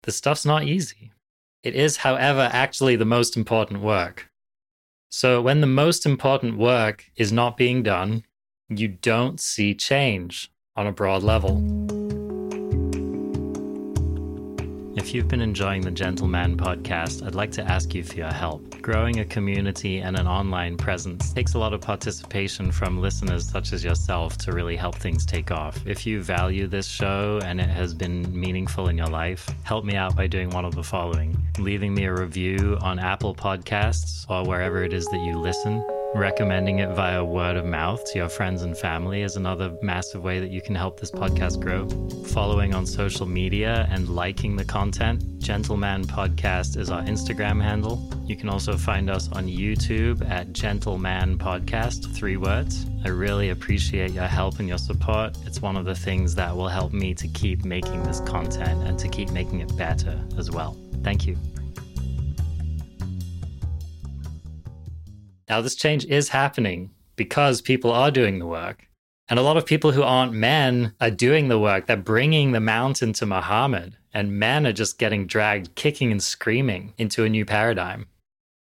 This 0.03 0.17
stuff's 0.17 0.45
not 0.45 0.65
easy. 0.65 1.13
It 1.67 1.75
is, 1.75 1.97
however, 1.97 2.49
actually 2.53 2.95
the 2.95 3.05
most 3.05 3.37
important 3.37 3.81
work. 3.81 4.31
So 5.09 5.43
when 5.43 5.61
the 5.61 5.67
most 5.67 6.07
important 6.07 6.59
work 6.59 7.11
is 7.17 7.33
not 7.33 7.57
being 7.57 7.83
done, 7.83 8.23
you 8.69 8.87
don't 8.87 9.41
see 9.41 9.75
change 9.75 10.49
on 10.77 10.87
a 10.87 10.93
broad 10.93 11.25
level. 11.25 11.96
If 14.97 15.15
you've 15.15 15.29
been 15.29 15.43
enjoying 15.43 15.83
the 15.83 15.91
Gentle 15.91 16.27
Man 16.27 16.57
podcast, 16.57 17.23
I'd 17.23 17.35
like 17.35 17.51
to 17.53 17.63
ask 17.63 17.95
you 17.95 18.03
for 18.03 18.15
your 18.15 18.33
help. 18.33 18.81
Growing 18.81 19.21
a 19.21 19.27
community 19.27 19.99
and 19.99 20.17
an 20.17 20.27
online 20.27 20.79
presence 20.79 21.35
takes 21.35 21.53
a 21.53 21.59
lot 21.59 21.75
of 21.75 21.83
participation 21.83 22.73
from 22.73 22.99
listeners 22.99 23.47
such 23.47 23.75
as 23.75 23.85
yourself 23.85 24.39
to 24.39 24.53
really 24.53 24.75
help 24.75 24.95
things 24.95 25.27
take 25.27 25.51
off. 25.51 25.79
If 25.87 26.07
you 26.07 26.23
value 26.23 26.67
this 26.67 26.87
show 26.87 27.41
and 27.45 27.61
it 27.61 27.69
has 27.69 27.93
been 27.93 28.41
meaningful 28.41 28.89
in 28.89 28.97
your 28.97 29.09
life, 29.09 29.47
help 29.65 29.85
me 29.85 29.97
out 29.97 30.17
by 30.17 30.29
doing 30.29 30.49
one 30.49 30.65
of 30.65 30.75
the 30.75 30.83
following 30.83 31.37
leaving 31.59 31.95
me 31.95 32.05
a 32.05 32.13
review 32.13 32.79
on 32.81 32.99
Apple 32.99 33.35
Podcasts 33.35 34.25
or 34.31 34.47
wherever 34.47 34.83
it 34.83 34.95
is 34.95 35.07
that 35.07 35.21
you 35.21 35.39
listen 35.39 35.85
Recommending 36.17 36.79
it 36.79 36.89
via 36.95 37.23
word 37.23 37.57
of 37.57 37.67
mouth 37.67 38.03
to 38.07 38.19
your 38.19 38.31
friends 38.31 38.63
and 38.63 38.75
family 38.75 39.21
is 39.21 39.37
another 39.37 39.77
massive 39.83 40.25
way 40.25 40.41
that 40.41 40.51
you 40.51 40.63
can 40.63 40.75
help 40.75 40.99
this 40.99 41.11
podcast 41.11 41.61
grow. 41.61 41.87
Following 42.29 42.75
on 42.75 42.87
social 42.87 43.27
media 43.27 43.87
and 43.91 44.09
liking 44.09 44.57
the 44.57 44.65
content, 44.65 45.23
Gentle 45.39 45.77
Man 45.77 46.07
Podcast 46.07 46.79
is 46.79 46.89
our 46.89 47.03
Instagram 47.03 47.63
handle. 47.63 48.11
You 48.25 48.35
can 48.35 48.49
also 48.49 48.79
find 48.79 49.11
us 49.11 49.31
on 49.33 49.47
YouTube 49.47 50.27
at 50.27 50.55
Gentle 50.55 50.97
Man 50.97 51.37
Podcast, 51.37 52.11
three 52.15 52.39
words. 52.39 52.87
I 53.05 53.09
really 53.09 53.51
appreciate 53.51 54.13
your 54.13 54.25
help 54.25 54.59
and 54.59 54.67
your 54.67 54.79
support. 54.79 55.37
It's 55.45 55.61
one 55.61 55.77
of 55.77 55.85
the 55.85 55.95
things 55.95 56.35
that 56.37 56.57
will 56.57 56.69
help 56.69 56.95
me 56.95 57.13
to 57.13 57.29
keep 57.29 57.63
making 57.67 58.03
this 58.05 58.21
content 58.21 58.89
and 58.89 58.99
to 59.01 59.09
keep 59.09 59.31
making 59.33 59.61
it 59.61 59.77
better 59.77 60.19
as 60.39 60.51
well. 60.51 60.79
Thank 61.03 61.27
you. 61.27 61.37
Now, 65.49 65.61
this 65.61 65.75
change 65.75 66.05
is 66.07 66.31
happening 66.31 66.91
because 67.15 67.61
people 67.61 67.91
are 67.91 68.11
doing 68.11 68.39
the 68.39 68.47
work. 68.47 68.89
And 69.29 69.39
a 69.39 69.43
lot 69.43 69.57
of 69.57 69.67
people 69.67 69.93
who 69.93 70.03
aren't 70.03 70.33
men 70.33 70.95
are 71.01 71.11
doing 71.11 71.49
the 71.49 71.59
work. 71.59 71.87
They're 71.87 71.97
bringing 71.97 72.53
the 72.53 72.61
mountain 72.61 73.13
to 73.15 73.27
Muhammad 73.27 73.97
and 74.17 74.39
men 74.39 74.67
are 74.67 74.73
just 74.73 74.99
getting 74.99 75.27
dragged 75.27 75.75
kicking 75.75 76.11
and 76.11 76.23
screaming 76.23 76.95
into 76.97 77.25
a 77.25 77.29
new 77.29 77.45
paradigm. 77.45 78.07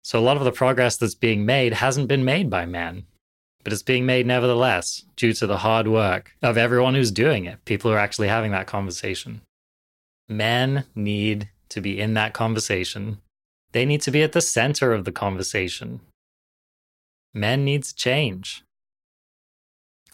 So 0.01 0.17
a 0.17 0.21
lot 0.21 0.37
of 0.37 0.45
the 0.45 0.53
progress 0.53 0.95
that's 0.95 1.15
being 1.15 1.45
made 1.45 1.73
hasn't 1.73 2.07
been 2.07 2.23
made 2.23 2.49
by 2.49 2.65
men, 2.65 3.03
but 3.61 3.73
it's 3.73 3.83
being 3.83 4.05
made 4.05 4.25
nevertheless 4.25 5.03
due 5.17 5.33
to 5.33 5.45
the 5.45 5.57
hard 5.57 5.89
work 5.89 6.33
of 6.41 6.57
everyone 6.57 6.95
who's 6.95 7.11
doing 7.11 7.43
it, 7.43 7.65
people 7.65 7.91
who 7.91 7.97
are 7.97 7.99
actually 7.99 8.29
having 8.29 8.51
that 8.51 8.67
conversation. 8.67 9.41
Men 10.29 10.85
need 10.95 11.49
to 11.69 11.81
be 11.81 11.99
in 11.99 12.13
that 12.13 12.33
conversation. 12.33 13.19
They 13.73 13.85
need 13.85 14.01
to 14.03 14.11
be 14.11 14.23
at 14.23 14.31
the 14.31 14.39
center 14.39 14.93
of 14.93 15.03
the 15.03 15.11
conversation. 15.11 15.99
Men 17.33 17.65
need 17.65 17.83
to 17.83 17.95
change. 17.95 18.63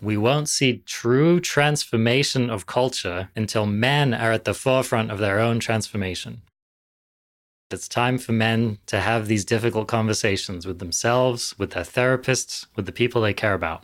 We 0.01 0.15
won't 0.15 0.47
see 0.47 0.83
true 0.85 1.39
transformation 1.41 2.49
of 2.49 2.65
culture 2.65 3.29
until 3.35 3.65
men 3.65 4.13
are 4.13 4.31
at 4.31 4.45
the 4.45 4.53
forefront 4.53 5.11
of 5.11 5.19
their 5.19 5.39
own 5.39 5.59
transformation. 5.59 6.43
It's 7.71 7.87
time 7.87 8.17
for 8.17 8.31
men 8.31 8.79
to 8.87 9.01
have 9.01 9.27
these 9.27 9.45
difficult 9.45 9.87
conversations 9.87 10.65
with 10.65 10.79
themselves, 10.79 11.59
with 11.59 11.71
their 11.71 11.83
therapists, 11.83 12.65
with 12.75 12.85
the 12.85 12.91
people 12.91 13.21
they 13.21 13.33
care 13.33 13.53
about. 13.53 13.83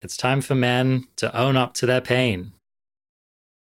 It's 0.00 0.16
time 0.16 0.40
for 0.40 0.54
men 0.54 1.08
to 1.16 1.36
own 1.36 1.56
up 1.56 1.74
to 1.74 1.86
their 1.86 2.00
pain. 2.00 2.52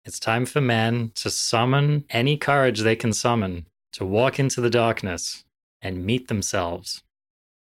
It's 0.04 0.20
time 0.20 0.46
for 0.46 0.60
men 0.60 1.12
to 1.16 1.30
summon 1.30 2.04
any 2.10 2.36
courage 2.36 2.82
they 2.82 2.98
can 2.98 3.14
summon 3.14 3.68
to 3.94 4.06
walk 4.06 4.38
into 4.40 4.60
the 4.60 4.70
darkness 4.70 5.46
and 5.82 6.06
meet 6.06 6.28
themselves. 6.28 7.03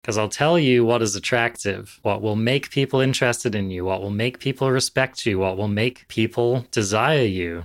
Because 0.06 0.18
I'll 0.18 0.28
tell 0.28 0.56
you 0.56 0.84
what 0.84 1.02
is 1.02 1.16
attractive, 1.16 1.98
what 2.02 2.22
will 2.22 2.36
make 2.36 2.70
people 2.70 3.00
interested 3.00 3.56
in 3.56 3.70
you, 3.72 3.84
what 3.84 4.00
will 4.00 4.10
make 4.10 4.38
people 4.38 4.70
respect 4.70 5.26
you, 5.26 5.40
what 5.40 5.56
will 5.56 5.66
make 5.66 6.06
people 6.06 6.64
desire 6.70 7.24
you. 7.24 7.64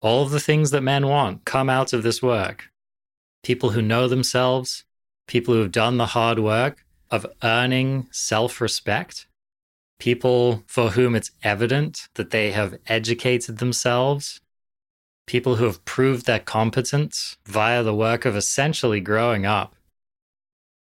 All 0.00 0.22
of 0.22 0.30
the 0.30 0.38
things 0.38 0.70
that 0.70 0.82
men 0.82 1.08
want 1.08 1.44
come 1.44 1.68
out 1.68 1.92
of 1.92 2.04
this 2.04 2.22
work. 2.22 2.70
People 3.42 3.70
who 3.70 3.82
know 3.82 4.06
themselves, 4.06 4.84
people 5.26 5.54
who 5.54 5.62
have 5.62 5.72
done 5.72 5.96
the 5.96 6.06
hard 6.06 6.38
work 6.38 6.84
of 7.10 7.26
earning 7.42 8.06
self 8.12 8.60
respect, 8.60 9.26
people 9.98 10.62
for 10.68 10.90
whom 10.90 11.16
it's 11.16 11.32
evident 11.42 12.08
that 12.14 12.30
they 12.30 12.52
have 12.52 12.78
educated 12.86 13.58
themselves, 13.58 14.40
people 15.26 15.56
who 15.56 15.64
have 15.64 15.84
proved 15.84 16.26
their 16.26 16.38
competence 16.38 17.38
via 17.44 17.82
the 17.82 17.92
work 17.92 18.24
of 18.24 18.36
essentially 18.36 19.00
growing 19.00 19.44
up 19.44 19.75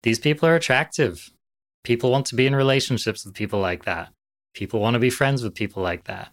these 0.02 0.18
people 0.18 0.48
are 0.48 0.56
attractive. 0.56 1.30
People 1.84 2.10
want 2.10 2.26
to 2.26 2.34
be 2.34 2.46
in 2.46 2.54
relationships 2.54 3.24
with 3.24 3.34
people 3.34 3.60
like 3.60 3.84
that. 3.84 4.12
People 4.54 4.80
want 4.80 4.94
to 4.94 5.00
be 5.00 5.10
friends 5.10 5.42
with 5.42 5.54
people 5.54 5.82
like 5.82 6.04
that. 6.04 6.32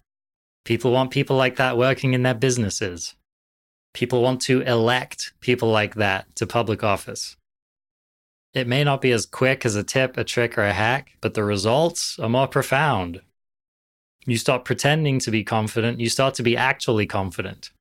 People 0.66 0.92
want 0.92 1.12
people 1.12 1.36
like 1.36 1.56
that 1.58 1.78
working 1.78 2.14
in 2.14 2.24
their 2.24 2.34
businesses. 2.34 3.16
People 3.94 4.22
want 4.22 4.42
to 4.42 4.62
elect 4.62 5.34
people 5.40 5.70
like 5.70 5.96
that 5.96 6.36
to 6.36 6.46
public 6.46 6.84
office. 6.84 7.38
It 8.54 8.68
may 8.68 8.84
not 8.84 9.02
be 9.02 9.12
as 9.12 9.26
quick 9.26 9.66
as 9.66 9.76
a 9.76 9.84
tip, 9.84 10.18
a 10.18 10.24
trick, 10.24 10.58
or 10.58 10.64
a 10.64 10.74
hack, 10.74 11.12
but 11.22 11.34
the 11.34 11.44
results 11.44 12.18
are 12.20 12.30
more 12.30 12.48
profound. 12.48 13.22
You 14.26 14.38
stop 14.38 14.66
pretending 14.66 15.20
to 15.20 15.32
be 15.32 15.44
confident, 15.44 16.00
you 16.00 16.10
start 16.10 16.34
to 16.36 16.44
be 16.44 16.58
actually 16.58 17.06
confident. 17.06 17.72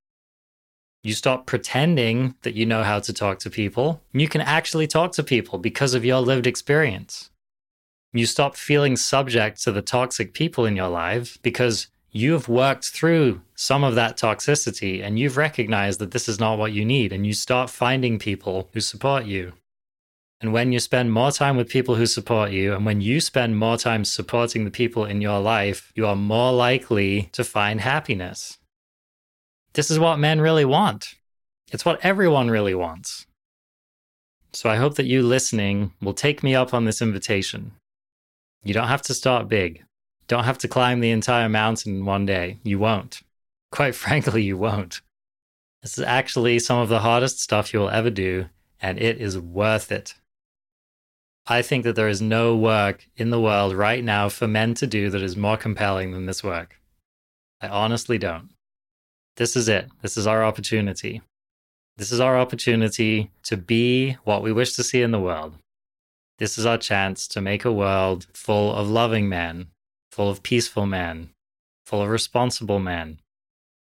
You 1.07 1.13
stop 1.13 1.47
pretending 1.47 2.35
that 2.43 2.57
you 2.57 2.67
know 2.67 2.83
how 2.83 2.99
to 2.99 3.13
talk 3.13 3.39
to 3.39 3.49
people. 3.49 4.03
You 4.13 4.27
can 4.27 4.41
actually 4.41 4.89
talk 4.89 5.13
to 5.13 5.23
people 5.23 5.61
because 5.61 5.95
of 5.95 6.05
your 6.05 6.19
lived 6.19 6.49
experience. 6.49 7.31
You 8.13 8.27
stop 8.27 8.57
feeling 8.57 8.97
subject 8.97 9.63
to 9.63 9.71
the 9.71 9.83
toxic 9.83 10.35
people 10.35 10.67
in 10.67 10.75
your 10.75 10.89
life 10.89 11.39
because 11.43 11.87
you've 12.11 12.49
worked 12.49 12.87
through 12.87 13.41
some 13.55 13.85
of 13.85 13.95
that 13.95 14.17
toxicity 14.17 15.01
and 15.01 15.17
you've 15.17 15.37
recognized 15.37 16.01
that 16.01 16.11
this 16.11 16.29
is 16.29 16.41
not 16.41 16.59
what 16.59 16.73
you 16.73 16.85
need. 16.85 17.13
And 17.13 17.25
you 17.25 17.35
start 17.35 17.71
finding 17.71 18.19
people 18.19 18.69
who 18.73 18.81
support 18.81 19.27
you. 19.27 19.53
And 20.41 20.53
when 20.53 20.73
you 20.73 20.81
spend 20.81 21.13
more 21.13 21.31
time 21.31 21.57
with 21.57 21.69
people 21.69 21.95
who 21.95 22.07
support 22.07 22.51
you, 22.51 22.75
and 22.75 22.85
when 22.85 23.01
you 23.01 23.21
spend 23.21 23.57
more 23.57 23.77
time 23.77 24.05
supporting 24.05 24.65
the 24.65 24.73
people 24.73 25.05
in 25.05 25.21
your 25.21 25.39
life, 25.39 25.93
you 25.95 26.05
are 26.05 26.17
more 26.17 26.53
likely 26.53 27.29
to 27.31 27.45
find 27.45 27.81
happiness. 27.81 28.59
This 29.77 29.91
is 29.91 29.99
what 29.99 30.19
men 30.19 30.41
really 30.41 30.65
want. 30.65 31.17
It's 31.71 31.85
what 31.85 32.03
everyone 32.03 32.51
really 32.51 32.75
wants. 32.75 33.27
So 34.55 34.71
I 34.71 34.77
hope 34.77 34.95
that 34.95 35.05
you 35.05 35.23
listening 35.23 35.93
will 36.01 36.15
take 36.15 36.43
me 36.43 36.55
up 36.55 36.73
on 36.73 36.87
this 36.87 37.03
invitation. 37.03 37.73
You 38.65 38.73
don't 38.73 38.89
have 38.89 39.03
to 39.03 39.13
start 39.13 39.51
big. 39.51 39.85
Don't 40.29 40.45
have 40.45 40.57
to 40.59 40.67
climb 40.67 41.01
the 41.01 41.11
entire 41.11 41.51
mountain 41.51 41.97
in 41.97 42.07
one 42.07 42.25
day. 42.25 42.57
You 42.63 42.79
won't. 42.79 43.21
Quite 43.71 43.95
frankly, 44.05 44.43
you 44.45 44.57
won't. 44.57 45.03
This 45.83 45.99
is 45.99 46.05
actually 46.05 46.59
some 46.59 46.79
of 46.79 46.89
the 46.89 47.01
hardest 47.01 47.43
stuff 47.43 47.75
you'll 47.75 47.91
ever 47.91 48.09
do, 48.09 48.47
and 48.81 48.99
it 48.99 49.21
is 49.21 49.39
worth 49.39 49.93
it. 49.93 50.15
I 51.47 51.61
think 51.61 51.85
that 51.85 51.97
there 51.97 52.09
is 52.09 52.23
no 52.23 52.57
work 52.57 53.07
in 53.19 53.29
the 53.29 53.43
world 53.43 53.75
right 53.75 54.03
now 54.03 54.31
for 54.31 54.49
men 54.49 54.73
to 54.77 54.87
do 54.87 55.11
that 55.11 55.21
is 55.21 55.37
more 55.37 55.59
compelling 55.59 56.13
than 56.13 56.25
this 56.25 56.43
work. 56.43 56.81
I 57.61 57.69
honestly 57.69 58.17
don't. 58.17 58.56
This 59.37 59.55
is 59.55 59.69
it. 59.69 59.91
This 60.01 60.17
is 60.17 60.27
our 60.27 60.43
opportunity. 60.43 61.21
This 61.99 62.11
is 62.11 62.21
our 62.21 62.39
opportunity 62.39 63.31
to 63.45 63.57
be 63.57 64.13
what 64.25 64.43
we 64.43 64.53
wish 64.53 64.73
to 64.75 64.83
see 64.83 65.03
in 65.03 65.11
the 65.11 65.21
world. 65.21 65.55
This 66.39 66.59
is 66.59 66.67
our 66.67 66.79
chance 66.79 67.27
to 67.29 67.41
make 67.41 67.65
a 67.65 67.73
world 67.73 68.27
full 68.35 68.75
of 68.75 68.89
loving 68.89 69.29
men, 69.29 69.69
full 70.11 70.29
of 70.31 70.43
peaceful 70.43 70.87
men, 70.87 71.31
full 71.87 72.03
of 72.03 72.09
responsible 72.09 72.79
men, 72.79 73.21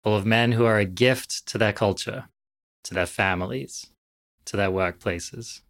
full 0.05 0.15
of 0.15 0.27
men 0.27 0.53
who 0.53 0.65
are 0.65 0.79
a 0.79 0.85
gift 0.85 1.47
to 1.47 1.59
their 1.59 1.73
culture, 1.73 2.29
to 2.85 2.95
their 2.95 3.07
families, 3.07 3.87
to 4.45 4.57
their 4.57 4.71
workplaces, 4.71 5.63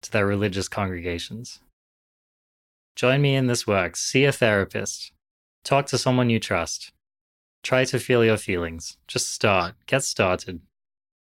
to 0.00 0.10
their 0.10 0.26
religious 0.26 0.68
congregations. 0.68 1.60
Join 2.96 3.20
me 3.20 3.34
in 3.34 3.46
this 3.46 3.66
work. 3.66 3.96
See 3.96 4.24
a 4.24 4.32
therapist. 4.32 5.12
Talk 5.64 5.86
to 5.86 5.98
someone 5.98 6.30
you 6.30 6.40
trust. 6.40 6.92
Try 7.64 7.84
to 7.86 7.98
feel 7.98 8.24
your 8.24 8.36
feelings. 8.36 8.98
Just 9.08 9.32
start. 9.32 9.74
Get 9.86 10.04
started. 10.04 10.60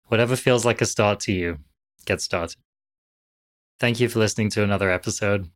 Whatever 0.08 0.36
feels 0.36 0.64
like 0.66 0.80
a 0.80 0.86
start 0.86 1.20
to 1.20 1.32
you, 1.32 1.58
get 2.04 2.20
started. 2.20 2.56
Thank 3.78 4.00
you 4.00 4.08
for 4.08 4.18
listening 4.18 4.50
to 4.50 4.64
another 4.64 4.90
episode. 4.90 5.48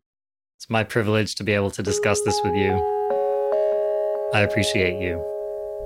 It's 0.57 0.71
my 0.71 0.85
privilege 0.85 1.35
to 1.35 1.45
be 1.45 1.53
able 1.53 1.73
to 1.73 1.83
discuss 1.83 2.21
this 2.23 2.41
with 2.45 2.55
you. 2.55 2.73
I 4.33 4.41
appreciate 4.41 5.01
you. 5.01 5.23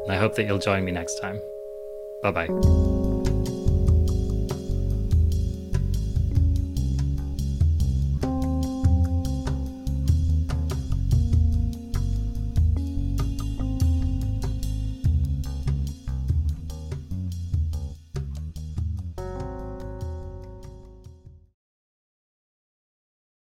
I 0.09 0.16
hope 0.16 0.35
that 0.37 0.44
you'll 0.44 0.59
join 0.59 0.85
me 0.85 0.92
next 0.92 1.20
time. 1.20 1.40
Bye 2.22 2.31
bye. 2.31 3.02